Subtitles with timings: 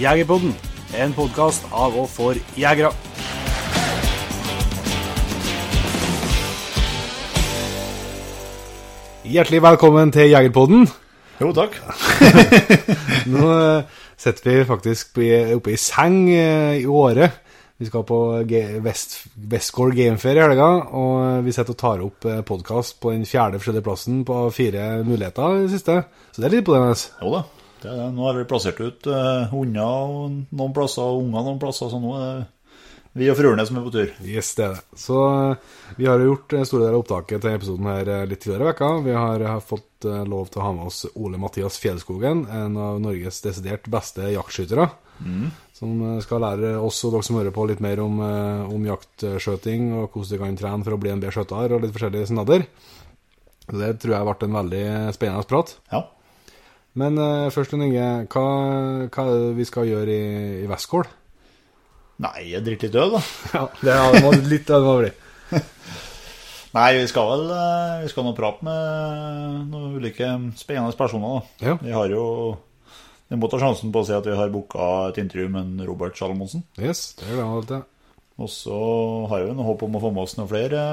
[0.00, 0.54] Jegerpodden,
[0.96, 2.92] en podkast av og for jegere.
[9.30, 10.86] Hjertelig velkommen til Jegerpodden.
[11.40, 11.76] Jo, takk.
[13.32, 15.12] Nå eh, sitter vi faktisk
[15.56, 17.36] oppe i seng eh, i året.
[17.80, 20.66] Vi skal på Ge- Gameferie Gamefair i helga,
[21.00, 25.56] og vi sitter og tar opp podkast på den fjerde forskjellige plassen på fire muligheter
[25.56, 25.96] i det siste.
[26.32, 27.08] Så det er litt imponerende.
[27.22, 27.44] Jo da.
[27.80, 28.08] Det det.
[28.16, 32.16] nå har vi plassert ut uh, hunder noen plasser, og unger noen plasser, så nå
[32.18, 32.48] er det
[33.18, 34.10] vi og fruene som er på tur.
[34.22, 34.98] Yes, det er det.
[35.02, 38.26] Så eh, vi har jo gjort en stor del av opptaket til episoden her eh,
[38.30, 38.90] litt tidligere i vekka.
[39.02, 42.78] Vi har, har fått uh, lov til å ha med oss Ole Mathias Fjellskogen, en
[42.78, 44.86] av Norges desidert beste jaktskyttere.
[45.74, 48.86] Som eh, skal lære oss og dere som hører på, litt mer om, uh, om
[48.86, 52.30] jaktskjøting og hvordan du kan trene for å bli en bedre skjøter, og litt forskjellige
[52.30, 52.68] snadder.
[53.70, 54.86] Det tror jeg ble en veldig
[55.18, 55.74] spennende prat.
[55.90, 56.06] Ja.
[56.98, 58.44] Men uh, først, og Inge, hva,
[59.06, 60.30] hva er det vi skal gjøre i,
[60.64, 61.10] i Westgård?
[62.20, 63.20] Nei, jeg driter litt øl, da.
[63.56, 65.14] Ja, det var litt det må det.
[66.70, 70.28] Nei, vi skal vel eh, Vi skal nå prate med noen ulike
[70.60, 71.70] spennende personer, da.
[71.70, 71.78] Ja.
[71.80, 72.24] Vi har jo
[73.30, 75.88] Vi må ta sjansen på å si at vi har booka et intervju med en
[75.88, 76.62] Robert Salomonsen.
[76.78, 77.88] Yes, det er det alltid.
[78.40, 78.76] Og så
[79.30, 80.84] har vi noe håp om å få med oss noen flere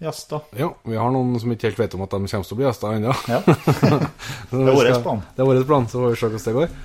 [0.00, 0.46] gjester.
[0.58, 2.66] Ja, vi har noen som ikke helt vet om at de kommer til å bli
[2.68, 3.16] gjester ennå.
[3.30, 3.42] Ja.
[4.50, 5.20] det er vår plan.
[5.36, 6.78] Det er vår plan, så får vi se hvordan det går.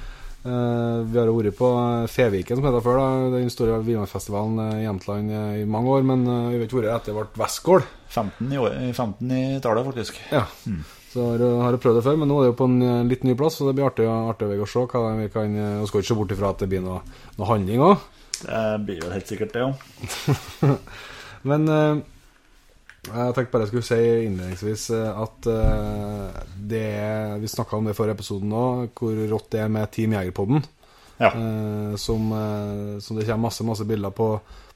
[0.46, 1.70] Uh, vi har vært på
[2.14, 6.06] Feviken, som heter før, da, den store Vimannfestivalen eh, i Jämtland eh, i mange år,
[6.06, 7.88] men uh, vi har ikke vært etter vårt Westgård.
[8.14, 10.22] 15 i, år, 15 i tallet, faktisk.
[10.30, 10.46] Ja.
[11.16, 13.06] Så har, har jeg prøvd det før, men nå er det jo på en eh,
[13.08, 15.88] litt ny plass, så det blir artig, artig å se hva vi kan eh, Vi
[15.88, 16.98] skal ikke se bort ifra at det blir noe,
[17.38, 18.02] noe handling òg.
[18.42, 20.74] Det blir jo helt sikkert det, jo.
[21.50, 22.02] Men eh,
[23.06, 26.86] jeg tenkte bare jeg skulle si innledningsvis eh, at eh, det
[27.42, 28.66] Vi snakka om det forrige episode nå,
[28.98, 30.64] hvor rått det er med Team Jegerpodden.
[31.20, 31.32] Ja.
[31.32, 32.32] Eh, som,
[33.00, 34.36] som det kommer masse masse bilder på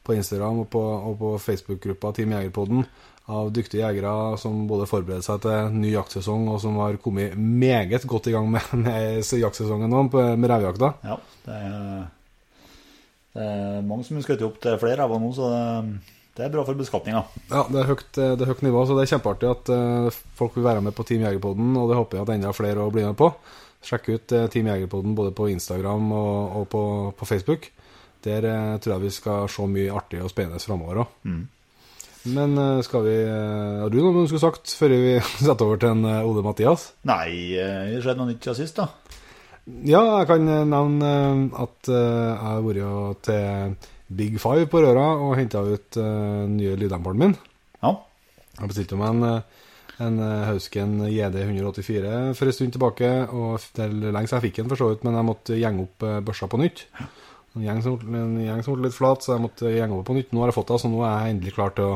[0.09, 0.81] på Instagram og på,
[1.20, 2.86] på Facebook-gruppa Team Jegerpodden
[3.30, 8.08] av dyktige jegere som både forbereder seg til ny jaktsesong, og som har kommet meget
[8.09, 10.94] godt i gang med, med jaktsesongen nå, med revejakta.
[11.06, 12.08] Ja, det er,
[13.38, 16.54] det er mange som har skutt opp til flere av nå, så det, det er
[16.54, 17.22] bra for beskatninga.
[17.52, 20.56] Ja, det er, høyt, det er høyt nivå, så det er kjempeartig at eh, folk
[20.56, 23.04] vil være med på Team Jegerpodden, og det håper jeg at enda flere å bli
[23.04, 23.30] med på.
[23.86, 26.84] Sjekk ut eh, Team Jegerpodden både på Instagram og, og på,
[27.20, 27.70] på Facebook.
[28.24, 31.18] Der eh, tror jeg vi skal se mye artig og spennende framover òg.
[32.30, 35.16] Men eh, skal vi eh, Har du noe du skulle sagt før vi
[35.48, 36.94] setter over til en Ode Ole Mathias?
[37.08, 38.90] Nei, eh, det skjedde noe nytt siden sist, da.
[39.86, 43.76] Ja, jeg kan eh, nevne eh, at eh, jeg har vært til
[44.09, 47.36] Big Five på Røra og henta ut uh, nye lyddemperen min.
[47.84, 47.94] Ja.
[48.59, 49.68] Jeg bestilte meg en, eh,
[50.03, 53.12] en eh, Hausken JD 184 for en stund tilbake.
[53.31, 55.86] og Det er lenge siden jeg fikk den, for så vidt, men jeg måtte gjenge
[55.86, 56.84] opp børsa på nytt.
[57.56, 60.18] En gjeng som, en gjeng som ble litt flat, så jeg måtte gjenge opp på
[60.18, 60.34] nytt.
[60.36, 61.96] Nå har jeg fått det, så nå er jeg endelig klar til å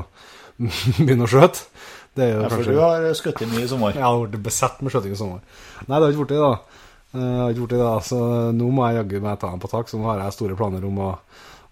[1.04, 1.68] begynne å skjøte.
[2.14, 3.98] Det er jo Ja, for kanskje du har skutt mye i sommer.
[3.98, 5.62] Jeg har blitt besatt med skjøting i sommer.
[5.88, 6.84] Nei, det har ikke blitt det, da.
[7.14, 7.94] Jeg har ikke gjort det, da.
[8.08, 8.20] Så
[8.58, 9.90] nå må jeg jaggu meg ta den på tak.
[9.90, 11.10] Så nå har jeg store planer om å,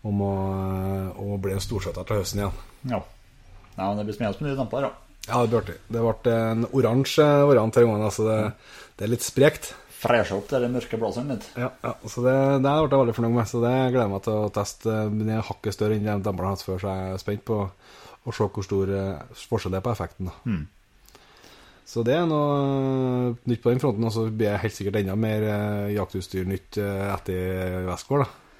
[0.07, 0.33] om å,
[1.21, 2.63] om å bli en storsetter til høsten igjen.
[2.89, 3.01] Ja.
[3.75, 5.11] Nei, men det blir spennende med nye damper, da.
[5.27, 5.77] Ja, det blir artig.
[5.87, 8.39] Det ble en oransje variant denne gangen, altså det,
[8.97, 9.71] det er litt sprekt.
[10.01, 11.45] Freshe opp det mørke blazeren litt.
[11.53, 12.35] Ja, ja, så det,
[12.65, 14.95] det ble jeg veldig fornøyd med, så det gleder jeg meg til å teste.
[15.13, 18.33] Den er hakket større enn jeg har hatt før, så jeg er spent på å
[18.33, 20.31] se hvor stor eh, forskjell det er på effekten.
[20.31, 20.59] da.
[21.91, 25.17] Så det er noe nytt på den fronten, og så blir jeg helt sikkert enda
[25.19, 28.25] mer eh, jaktutstyr nytt eh, etter Westgård.
[28.25, 28.50] da.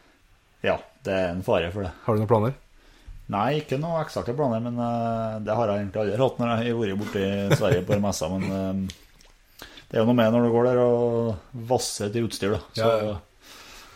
[0.65, 1.91] Ja, det er en fare for det.
[2.05, 2.57] Har du noen planer?
[3.31, 6.73] Nei, ikke noen eksakte planer, men uh, det har jeg egentlig aldri hatt når jeg
[6.73, 8.29] har vært borte i Sverige på messa.
[8.33, 12.57] Men uh, det er jo noe med når du går der og vasser til utstyr,
[12.57, 12.61] da.
[12.75, 13.17] Så Ja, ja.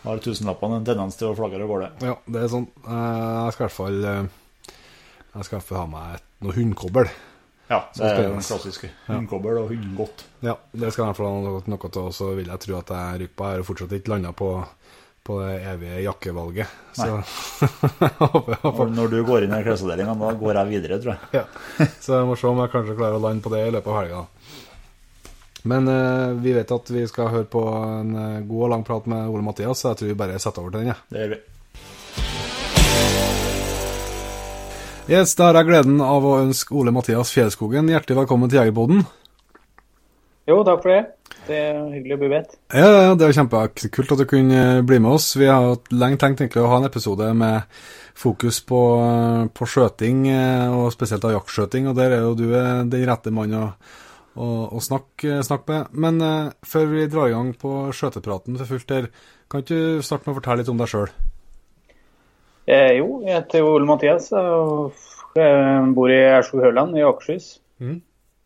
[0.05, 2.09] har tusenlappene en tendens til å og går der.
[2.11, 2.67] Ja, det er sånn.
[2.87, 6.55] Uh, Jeg skal i hvert fall Jeg skal i hvert fall ha meg et, noe
[6.55, 7.13] hundkobbel.
[7.65, 8.91] Ja, det er den klassiske.
[9.07, 10.25] Hundkobbel og hundgodt.
[10.45, 12.61] Ja, det skal jeg i hvert fall ha noe, noe til, og så vil jeg
[12.61, 13.47] tro at jeg rykker på.
[13.49, 14.49] Jeg har fortsatt ikke landa på,
[15.25, 16.73] på det evige jakkevalget.
[16.93, 17.07] Så
[18.21, 21.41] håper, jeg håper når du går inn i klesavdelinga, da går jeg videre, tror jeg.
[21.41, 21.87] Ja.
[22.03, 23.99] Så jeg må se om jeg kanskje klarer å lande på det i løpet av
[24.03, 24.21] helga.
[25.65, 29.09] Men eh, vi vet at vi skal høre på en eh, god og lang prat
[29.09, 30.93] med Ole Mathias, så jeg tror vi bare setter over til den.
[30.93, 30.99] Ja.
[31.09, 31.41] Det gjør vi.
[35.05, 39.03] Yes, Da har jeg gleden av å ønske Ole Mathias Fjellskogen hjertelig velkommen til Jegerboden.
[40.49, 41.03] Jo, takk for det.
[41.45, 42.55] Det er hyggelig å bli bedt.
[42.73, 45.27] Ja, ja, det er kjempekult at du kunne bli med oss.
[45.37, 47.67] Vi har lenge tenkt egentlig å ha en episode med
[48.17, 48.81] fokus på,
[49.53, 51.91] på skjøting, eh, og spesielt av jaktskjøting.
[51.91, 53.69] Og der er jo du eh, den rette mannen å,
[54.35, 56.01] å, å snakke, snakke med.
[56.05, 59.09] Men uh, før vi drar i gang på skjøtepraten for fullt her,
[59.51, 61.13] kan ikke du starte med å fortelle litt om deg sjøl?
[62.65, 64.97] Eh, jo, jeg heter Ole Mathias og
[65.93, 67.59] bor i Aurskog-Høland i Akershus.
[67.83, 67.99] Mm.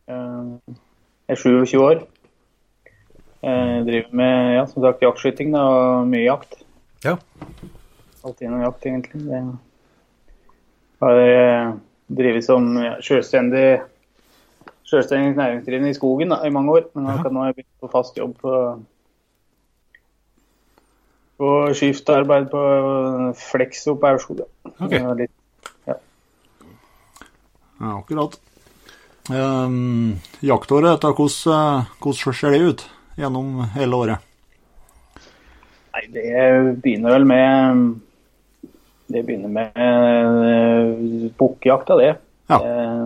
[0.09, 0.77] Eh,
[1.29, 2.01] jeg er 27 år.
[3.41, 6.57] Jeg driver med ja, som sagt, jaktskyting da, og mye jakt.
[7.05, 7.13] Ja.
[8.27, 9.21] Alltid noe jakt, egentlig.
[9.29, 9.39] Det
[10.99, 11.69] har eh,
[12.11, 13.79] drevet som ja, selvstendig,
[14.89, 16.89] selvstendig næringsdrivende i skogen da, i mange år.
[16.97, 18.53] Men akkurat nå har jeg begynt på fast jobb på,
[21.39, 22.65] på skiftarbeid på
[23.39, 24.43] Flexo på Aurskog.
[24.43, 24.49] da.
[24.83, 24.91] Ok.
[24.99, 25.35] Er litt-
[27.79, 28.33] Ja, akkurat.
[29.31, 32.81] Um, jaktåret, eh, hvordan ser det ut
[33.19, 34.25] gjennom hele året?
[35.95, 36.31] Nei, det
[36.83, 37.85] begynner vel med
[39.09, 42.11] Det begynner med uh, bukkjakta, det.
[42.49, 42.59] Ja.
[42.61, 43.05] Eh,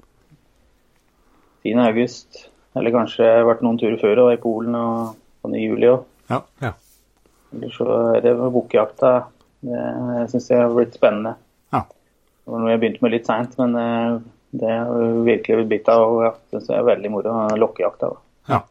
[1.63, 1.77] 10.
[1.88, 2.45] august.
[2.75, 5.13] Eller kanskje vært noen turer før, og i Polen og
[5.44, 6.04] og i juli òg.
[6.31, 6.39] Ja.
[6.63, 6.71] Ja.
[7.54, 9.12] Eller så er det bukkjakta.
[9.63, 11.36] Det jeg syns det har blitt spennende.
[11.75, 11.83] Ja.
[11.83, 14.15] Det var noe jeg begynte med litt seint, men eh,
[14.63, 16.06] det har virkelig blitt bitt av.
[16.07, 17.36] Og jeg syns det er veldig moro.
[17.60, 18.12] Lokkejakta.
[18.51, 18.62] Ja.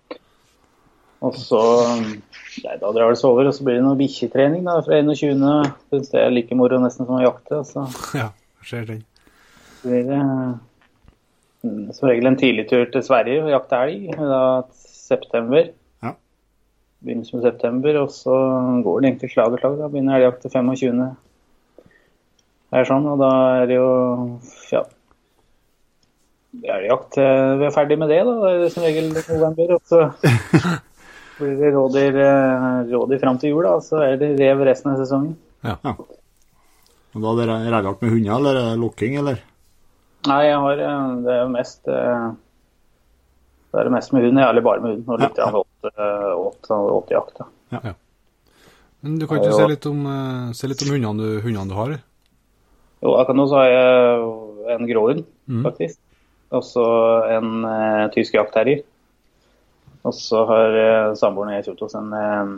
[1.22, 1.62] Og så
[1.94, 5.42] nei, Da drar det seg over, og så blir det noe bikkjetrening da, fra 21.
[5.92, 7.62] Syns det er like moro nesten som å jakte.
[7.69, 7.86] Så
[8.20, 8.30] ja,
[8.70, 9.02] det den.
[9.84, 10.20] blir det
[11.62, 14.10] mm, som regel en tidligtur til Sverige og jakte elg.
[14.19, 14.42] Da
[15.12, 15.70] september.
[16.02, 16.14] Ja.
[17.06, 18.38] Begynnelsen med september, og så
[18.84, 19.78] går det egentlig slag og slag.
[19.78, 21.04] Da begynner elgjakt til 25.
[22.72, 23.88] Det er sånn, og da er det jo
[24.72, 24.82] ja.
[26.52, 28.32] Elgjakt vi er ferdig med det, da.
[28.42, 29.76] Det er som regel november.
[29.76, 30.06] Og så
[31.38, 33.76] blir det rådyr, eh, rådyr fram til jul, da.
[33.84, 35.37] Så er det rev resten av sesongen.
[37.12, 39.43] Og da er det reljakt med hunder, eller er det lukking, eller?
[40.29, 42.29] Nei, jeg har eh, Det er jo mest eh,
[43.73, 45.08] Det er det mest med hund, eller bare med hund.
[45.08, 45.64] Og litt Ja, ja,
[46.38, 47.43] åt, åt, åt jakt.
[47.43, 47.94] Da.
[49.02, 50.06] Men du kan ikke Ja, se litt om,
[50.55, 51.96] se litt om hundene du, hundene du har?
[53.02, 55.25] Jo, akkurat nå så har jeg en gråhund,
[55.64, 55.64] faktisk.
[55.67, 55.99] faktisk.
[56.52, 56.85] Og så
[57.32, 58.85] en eh, tysk jaktterrier.
[60.02, 62.52] Og så har eh, samboeren i Kjotos en eh,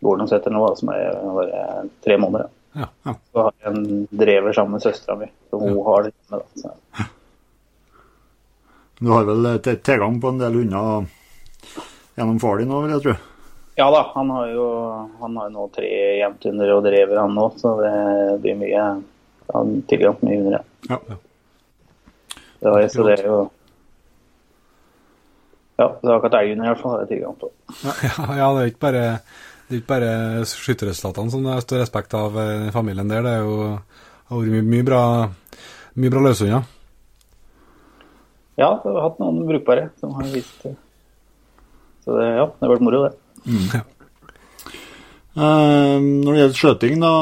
[0.00, 1.64] Gordonsetter nå, som er bare
[2.04, 2.48] tre måneder.
[2.72, 2.80] Ja.
[2.80, 2.86] Ja.
[3.02, 3.14] Ja.
[3.32, 6.40] Så har jeg en drever sammen med søstera mi, så hun har det hjemme.
[6.40, 6.46] Da.
[6.62, 7.08] Så.
[9.00, 11.10] Du har vel eh, tilgang på en del hunder
[12.16, 13.16] gjennom far din nå, vil jeg tro?
[13.78, 14.66] Ja da, han har jo
[15.20, 15.88] han har nå tre
[16.20, 17.94] jevnthunder og drever han nå, så det
[18.42, 18.86] blir mye
[19.50, 20.62] han tilgang på mye hunder.
[20.88, 21.00] ja.
[21.08, 21.20] Ja.
[22.60, 23.36] Det jeg, så det er jo
[25.80, 27.52] Ja, det har akkurat elghunder i hvert fall har jeg tilgang på.
[28.08, 29.04] Ja, ja, det er ikke bare
[29.70, 33.22] det er ikke bare skytterresultatene som det står respekt av eh, i familien der.
[33.22, 35.02] Det er jo har vært mye, mye bra
[36.00, 36.68] mye bra løshunder.
[38.60, 40.66] Ja, vi har hatt noen brukbare som har vist.
[42.04, 43.80] Så det, ja, det har vært moro, det.
[45.30, 47.14] Eh, når det gjelder skjøting, da,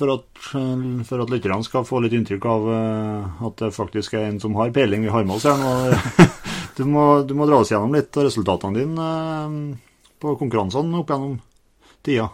[0.00, 4.30] for at, for at lytterne skal få litt inntrykk av eh, at det faktisk er
[4.30, 6.30] en som har peiling vi har med oss her nå
[6.76, 9.56] Du må, du må dra oss gjennom litt av resultatene dine eh,
[10.22, 11.36] på konkurransene opp gjennom
[12.06, 12.30] tida.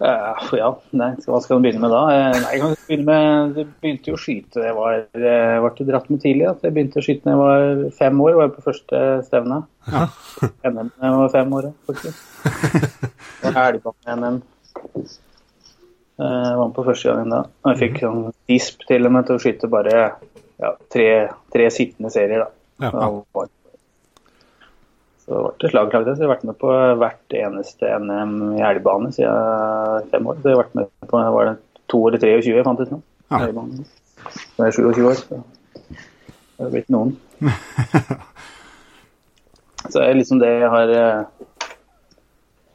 [0.00, 1.98] Uh, ja, nei, hva skal man begynne med da?
[2.08, 5.86] Eh, Nei, jeg kan begynne med, jeg begynte jo å skyte jeg var, jeg ble
[5.90, 6.46] dratt med tidlig.
[6.48, 9.58] At jeg begynte å skyte da jeg var fem år, var jeg på første stevne.
[10.70, 12.22] NM da jeg var fem år, ja, faktisk.
[13.42, 14.40] Og elgbane-NM.
[16.20, 17.42] Jeg var på første gangen da.
[17.60, 21.10] Og jeg fikk sånn disp til og med til å skyte bare ja, tre,
[21.52, 22.46] tre sittende serier.
[22.46, 22.59] da.
[22.80, 22.90] Ja.
[22.90, 23.46] ja.
[25.30, 26.16] Så det ble det.
[26.16, 26.70] Så jeg har vært med på
[27.00, 30.40] hvert eneste NM i elgbane siden fem år.
[30.40, 31.56] Så jeg har vært med på var det
[31.90, 33.00] to eller 23 jeg fant ut nå.
[33.30, 33.42] Ja.
[33.44, 33.84] Elgbane.
[34.30, 37.14] Så jeg er 27 år, så det har blitt noen.
[39.90, 40.92] så det er liksom det jeg har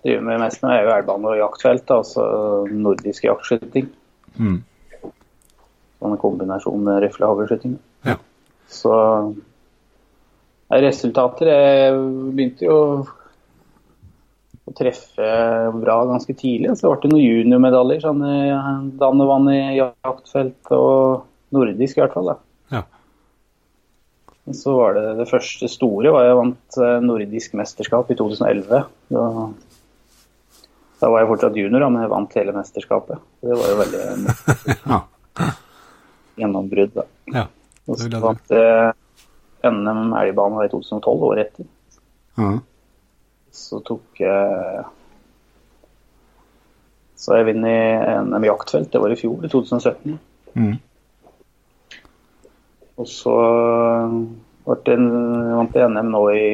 [0.05, 1.91] driver med mest nå, er jo elgbane og jaktfelt.
[1.97, 2.23] Altså
[2.71, 3.89] nordisk jaktskyting.
[4.37, 4.61] Mm.
[5.01, 7.75] Sånn en kombinasjon med rifle- og hagleskyting.
[8.05, 8.19] Ja.
[8.69, 8.93] Så
[10.69, 11.99] resultater Jeg
[12.35, 12.77] begynte jo
[14.65, 15.27] å treffe
[15.77, 16.73] bra ganske tidlig.
[16.79, 18.01] Så ble det noen juniormedaljer.
[18.01, 22.31] Sånn, eh, Dannevann i jaktfelt og nordisk i hvert fall.
[22.33, 22.37] da.
[22.73, 22.81] Ja.
[24.51, 28.83] Så var det det første store var jeg vant eh, nordisk mesterskap i 2011.
[29.13, 29.23] Da,
[31.01, 33.21] da var jeg fortsatt junior, da, men jeg vant hele mesterskapet.
[33.45, 34.03] Det var jo veldig
[34.89, 35.01] Ja.
[35.35, 35.51] Ja.
[36.39, 36.93] gjennombrudd.
[36.95, 37.03] da.
[37.27, 37.47] Det
[37.87, 38.93] Og så vil jeg
[39.71, 41.69] NM elgbane i 2012, året etter.
[42.39, 42.59] Mm.
[43.55, 44.83] Så tok jeg
[47.15, 50.19] Så jeg vunnet NM jaktfelt, det var i fjor, i 2017.
[50.59, 50.75] Mm.
[53.01, 53.35] Og så
[54.65, 55.07] ble en,
[55.57, 56.45] vant jeg NM nå i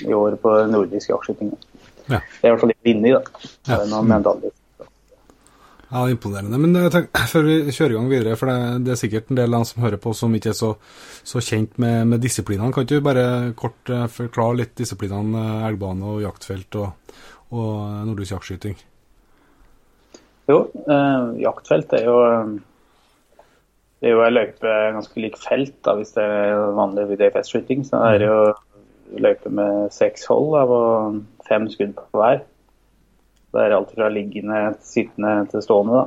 [0.00, 1.52] i år på nordisk jaktskyting.
[2.08, 2.20] Ja.
[2.40, 3.20] Det er i hvert fall det vi inne i, da.
[3.68, 3.76] Ja.
[3.76, 4.54] Det er noen medaljer.
[5.90, 6.58] Ja, imponerende.
[6.62, 9.40] Men jeg tenker, før vi kjører i gang videre, for det, det er sikkert en
[9.40, 10.70] del av dem som hører på som ikke er så,
[11.26, 12.70] så kjent med, med disiplinene.
[12.74, 13.26] Kan ikke du bare
[13.58, 17.18] kort eh, forklare litt disiplinene eh, elgbane og jaktfelt og,
[17.50, 18.78] og eh, nordisk jaktskyting?
[20.50, 22.58] Jo, eh, jaktfelt er jo eh,
[24.00, 27.82] det er jo ei løype ganske lik felt, da, hvis det er vanlig VDFS-skyting.
[27.84, 28.38] Så er det jo
[29.20, 32.40] løype med seks hold av og fem skudd på hver.
[33.50, 35.92] Det er alt fra liggende, sittende til stående.
[35.92, 36.04] da.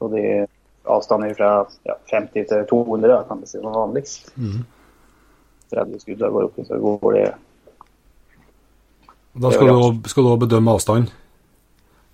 [0.00, 0.46] Og de
[0.86, 1.50] avstander fra
[1.88, 4.30] ja, 50 til 200 da, kan vi si som vanligst.
[5.74, 7.26] 30 skudd, går opp, så går det
[9.42, 11.10] Da skal du, skal du også bedømme avstand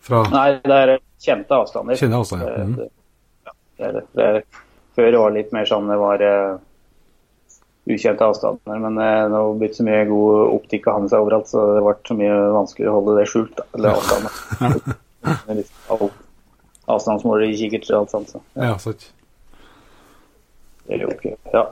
[0.03, 2.01] fra Nei, det er kjente avstander.
[2.01, 2.77] Kjente avstander, mm -hmm.
[2.77, 2.91] det-
[3.77, 4.07] ja, det det.
[4.15, 4.45] Det
[4.97, 6.59] før det var litt mer sånn det var eh,
[7.91, 11.83] ukjente avstander, men det har blitt så mye god optikk av seg overalt, så det
[11.83, 13.57] ble så mye vanskeligere å holde det skjult.
[13.59, 13.89] Da, eller
[15.49, 15.65] er
[15.97, 16.21] alt-
[16.93, 18.31] Avstandsmåler i kikkert og alt sånt.
[18.35, 18.41] Så.
[18.59, 19.05] Ja, sant.
[20.87, 21.63] Det er jo ikke Ja.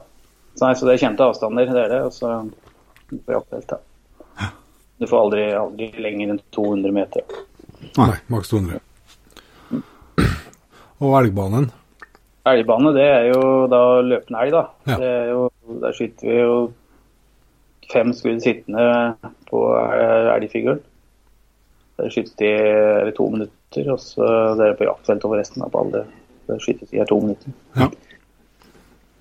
[0.55, 1.99] Så, nei, så det er kjente avstander, det er det.
[2.07, 2.31] Og så
[3.27, 3.81] på jaktfelt, da.
[5.01, 7.23] Du får aldri, aldri lenger enn 200 meter.
[7.99, 8.79] Nei, maks 200.
[11.01, 11.71] Og elgbanen.
[12.49, 14.63] Elgbane, det er jo da løpende elg, da.
[14.89, 14.97] Ja.
[15.01, 15.41] Det er jo,
[15.83, 16.55] der skyter vi jo
[17.91, 18.87] fem skudd sittende
[19.51, 20.81] på eh, elgfiguren.
[22.01, 25.77] Der skytes de eller to minutter, og så det er på jaktfelt over resten av
[25.77, 26.07] alle.
[26.49, 27.53] Der skytes de i to minutter.
[27.77, 27.91] Ja.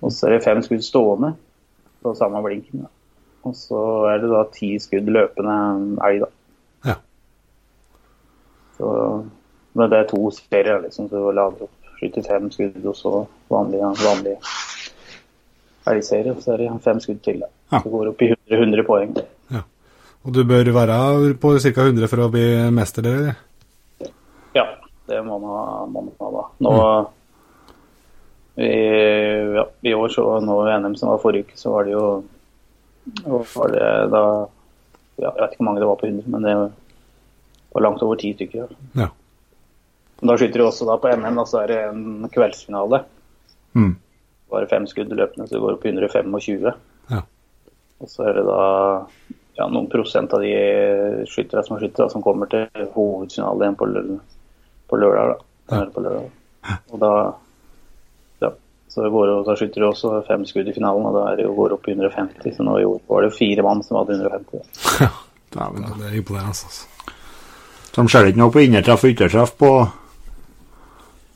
[0.00, 1.34] Og så er det fem skudd stående
[2.00, 2.86] på samme blinken.
[2.86, 2.92] Da.
[3.44, 5.58] Og så er det da ti skudd løpende
[6.08, 6.30] elg, da.
[6.88, 6.96] Ja.
[8.78, 8.88] Så,
[9.76, 11.76] men det er to serier, liksom, så du lader opp.
[12.00, 13.12] Skyter fem skudd, og så
[13.52, 14.38] vanlig, vanlig
[15.90, 16.34] elgserie.
[16.40, 17.42] Så er det fem skudd til.
[17.70, 17.82] Ja.
[17.82, 19.14] Så går det opp i 100, 100 poeng.
[19.52, 19.62] ja.
[20.24, 20.96] Og du bør være
[21.40, 21.70] på ca.
[21.86, 22.44] 100 for å bli
[22.76, 23.38] mester, eller?
[24.56, 24.66] Ja,
[25.08, 26.42] det må man man ha da.
[26.66, 26.74] Nå
[28.60, 28.72] i,
[29.56, 32.04] ja, I år, så nå i NM som var forrige uke, så var det jo
[33.54, 34.24] var det da
[35.20, 36.54] ja, Jeg vet ikke hvor mange det var på 100, men det
[37.72, 38.70] var langt over ti stykker.
[38.96, 39.08] Ja.
[40.20, 43.02] Men Da skyter du også da på NM, og så er det en kveldsfinale.
[43.78, 43.92] Mm.
[44.50, 46.72] Bare fem skudd løpende, så det går opp i 125.
[47.10, 47.20] Ja.
[48.00, 48.62] Og så er det da
[49.60, 50.52] ja, noen prosent av de
[51.28, 54.18] skytterne som skytter, da, som kommer til hovedfinale igjen på, lø-
[54.90, 55.36] på lørdag.
[55.70, 55.76] Da.
[55.76, 55.86] Ja.
[55.94, 56.30] på lørdag.
[56.90, 57.12] Og da
[58.42, 58.50] ja,
[58.90, 61.46] så det går, da skytter du også fem skudd i finalen, og da er det
[61.46, 62.56] jo går opp i 150.
[62.56, 65.08] Så nå i år var det jo fire mann som hadde 150.
[65.50, 66.86] Ja, det er imponerende, altså.
[67.90, 69.70] De skjønner ikke noe på innertreff og yttertreff på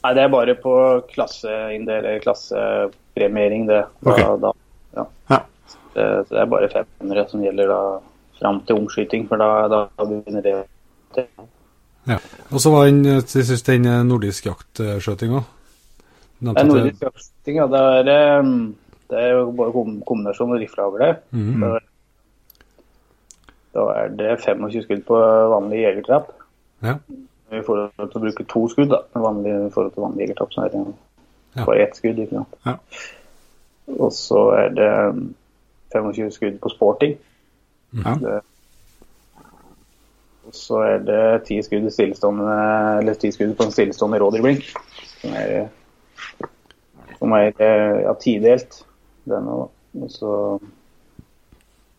[0.05, 0.73] Nei, det er bare på
[1.09, 3.79] klasseinndel, klassepremiering, det.
[4.05, 4.35] Da, okay.
[4.43, 4.51] da,
[4.99, 5.05] ja.
[5.33, 5.39] Ja.
[5.95, 7.79] Det, det er bare femmere som gjelder da
[8.41, 10.57] fram til omskyting, for da, da begynner det
[12.05, 12.19] Ja.
[12.53, 15.41] Og så var den til sist den eh, nordisk jaktskjøtinga.
[16.45, 17.67] Nordisk jaktskyting, ja.
[17.73, 18.53] Det er, eh,
[19.15, 21.15] det er jo bare kom kombinasjon med riflehagle.
[21.33, 21.81] Mm Da-
[23.75, 25.17] Da er det 25 skudd på
[25.51, 26.29] vanlig jegertrapp.
[26.85, 26.99] Ja.
[27.53, 29.03] I forhold til å bruke to skudd, da.
[29.21, 30.85] Vanlig, I forhold til vanlig jegertrapp så er det
[31.57, 31.65] Ja.
[31.65, 32.19] bare ett skudd.
[32.19, 32.55] ikke sant?
[32.67, 32.77] Ja.
[33.99, 35.35] Og så er det um,
[35.93, 37.19] 25 skudd på sporting.
[38.05, 38.15] Ja.
[38.21, 38.41] Det,
[40.47, 42.57] og så er det ti skudd, i stillestående,
[43.01, 44.65] eller 10 skudd på en stillestående rådyrblink.
[45.21, 45.69] Som er,
[47.19, 47.53] som er
[48.05, 48.87] ja, tidelt.
[49.27, 50.59] Og så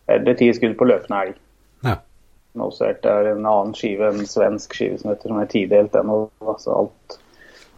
[0.06, 1.40] er det ti skudd på løpende elg.
[2.56, 2.64] Ja.
[2.64, 5.94] Men er en annen skive, en svensk skive som heter som er tidelt.
[5.94, 6.18] ennå.
[6.40, 7.18] altså alt,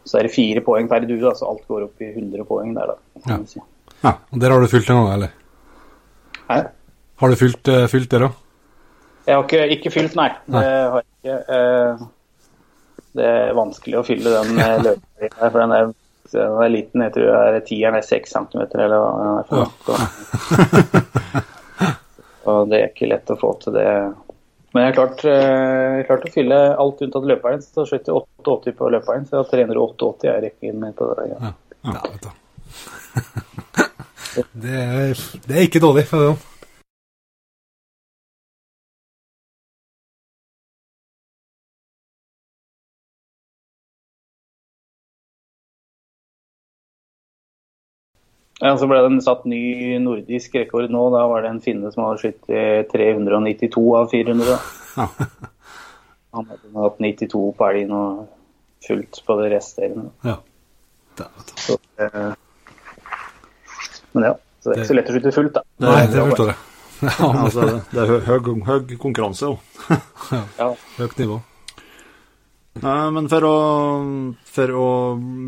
[0.05, 2.95] så er det fire poeng per due, så alt går opp i 100 poeng der,
[2.95, 3.23] da.
[3.29, 3.39] Ja.
[3.47, 3.61] Si.
[4.05, 4.15] ja.
[4.33, 5.35] Og der har du fylt en gang, eller?
[6.49, 6.61] Hæ?
[7.19, 8.31] Har du fylt, uh, fylt det, da?
[9.27, 10.31] Jeg har ikke, ikke fylt, nei.
[10.47, 10.63] Nei.
[10.63, 11.41] Det har jeg ikke.
[11.53, 12.07] Uh,
[13.19, 15.91] Det er vanskelig å fylle den eh, løperen der, for den er,
[16.35, 17.05] den er liten.
[17.07, 19.65] Jeg tror er tieren er seks centimeter, eller hva den er for.
[19.85, 19.93] Så,
[22.53, 23.89] og det er ikke lett å få til det.
[24.77, 27.65] Men jeg klarte, klart, eh, jeg har klart å fylle alt unntatt løperen.
[27.65, 31.31] Så skjøt jeg 88 på løperen, så jeg trener 88 jeg rekker inn på det.
[31.33, 31.55] Ja.
[31.89, 32.01] Ja,
[34.65, 36.48] det, er, det er ikke dårlig, for det
[48.59, 49.61] Ja, så ble det satt ny
[50.03, 51.05] nordisk rekord nå.
[51.15, 52.49] Da var det en finne som hadde skutt
[52.91, 54.59] 392 av 400.
[56.35, 58.27] Han hadde hatt 92 på elgen og
[58.87, 60.11] fullt på det resterende.
[60.27, 60.37] Ja.
[61.19, 61.29] Det.
[61.55, 62.33] Så, eh,
[64.13, 65.65] men ja, så det er ikke så lett å skyte fullt, da.
[65.83, 66.59] Nei, det forstår jeg.
[67.43, 69.59] altså, det er høy, høy konkurranse òg.
[70.59, 70.73] Ja.
[70.99, 71.41] Høyt nivå.
[72.83, 73.55] Nei, men for å,
[74.47, 74.89] for å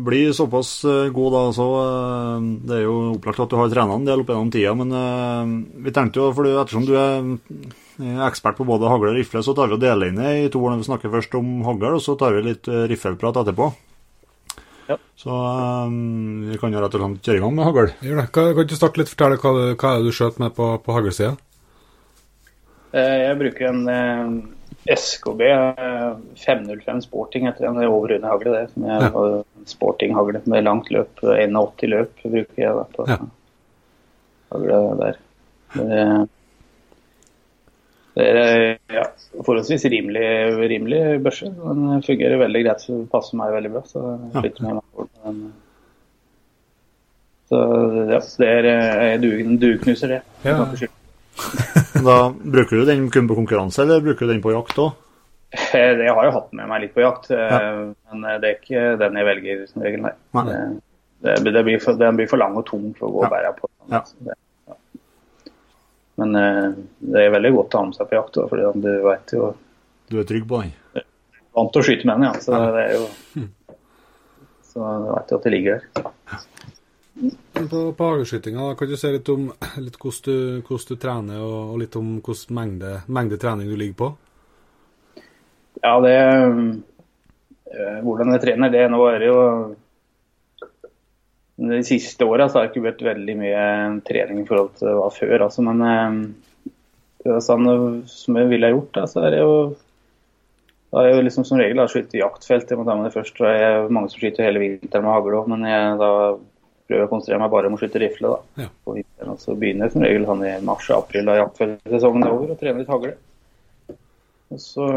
[0.07, 3.95] bli såpass eh, god, da, så eh, Det er jo opplagt at du har trena
[3.95, 5.53] en del opp gjennom tida, men eh,
[5.85, 9.55] vi tenkte jo, for ettersom du er eh, ekspert på både hagle og rifle, så
[9.57, 12.03] tar vi og deler inn det i to når vi snakker først om hagl, og
[12.03, 13.69] så tar vi litt rifleprat etterpå.
[14.89, 14.97] Ja.
[15.15, 15.93] Så eh,
[16.51, 17.91] vi kan jo rett og slett kjøre i gang med hagl.
[18.03, 18.27] Gjør det.
[18.35, 20.97] Kan, kan du starte litt fortelle hva, hva er det du skjøt med på, på
[20.97, 21.35] haglsida?
[22.91, 24.33] Eh, Jeg bruker en eh,
[24.89, 26.13] SKB eh,
[26.45, 27.77] 505 Sporting heter den.
[27.77, 28.69] Det er over under hagle, det.
[28.73, 29.43] Som jeg, Ja.
[29.69, 31.21] Sporting-hagle med langt løp.
[31.21, 33.17] 81 løp bruker jeg da på Ja.
[34.51, 35.19] hagle der.
[35.71, 36.27] Det er,
[38.15, 39.03] det er eh, ja,
[39.45, 40.25] forholdsvis rimelig,
[40.73, 41.45] rimelig børse.
[41.45, 43.83] Den fungerer veldig greit, så passer meg veldig bra.
[43.87, 44.01] Så
[44.33, 44.63] jeg ja.
[44.65, 45.53] med meg den.
[47.51, 47.61] Så
[48.09, 48.65] ja, det er
[49.11, 49.29] jeg du,
[49.61, 50.21] dueknuser, det.
[50.43, 50.57] Ja.
[52.05, 54.91] Da Bruker du den kun på konkurranse, eller bruker du den på jakt òg?
[55.51, 57.71] Eh, Jeg har jo hatt med meg litt på jakt, eh, Ja.
[58.11, 60.13] men eh, det er ikke den jeg velger som regel, nei.
[60.37, 60.59] Nei.
[61.21, 63.27] Det, det, blir for, den blir for lang og tung for å gå Ja.
[63.27, 63.69] og bære på.
[63.91, 64.01] Ja.
[66.21, 69.51] Men det er veldig godt å ha med seg på jakt, for du vet jo
[70.11, 70.73] Du er trygg på den?
[71.55, 72.33] Vant til å skyte med den, ja.
[72.43, 73.05] Så det er jo
[74.71, 76.09] Så du vet jo at det ligger der.
[77.69, 79.49] På, på hagelskytinga, kan du si litt om
[79.85, 83.97] litt hvordan, du, hvordan du trener, og, litt om hvilken mengde, mengde trening du ligger
[83.99, 84.11] på?
[85.81, 89.37] Ja, det eh, Hvordan jeg trener, det nå er jo
[91.61, 93.63] De siste åra har det ikke vært veldig mye
[94.07, 95.65] trening i forhold til det var før, altså.
[95.67, 96.73] Men eh,
[97.21, 97.69] det er sånn
[98.09, 99.55] som jeg ville gjort, da, så er det jo
[100.91, 102.67] da er jeg liksom som regel skutt jaktfelt.
[102.67, 103.37] Jeg må ta med det først.
[103.39, 106.09] Jeg er mange som skyter hele vinteren med hagle òg, men jeg da
[106.91, 108.35] prøver å konsentrere meg bare om å slutte rifle.
[108.35, 108.63] da.
[108.65, 108.69] Ja.
[108.85, 112.83] Og Så begynner jeg som regel han i mars-april da jaktfeltsesongen er over, og trener
[112.83, 113.15] litt hagle.
[114.51, 114.89] Og så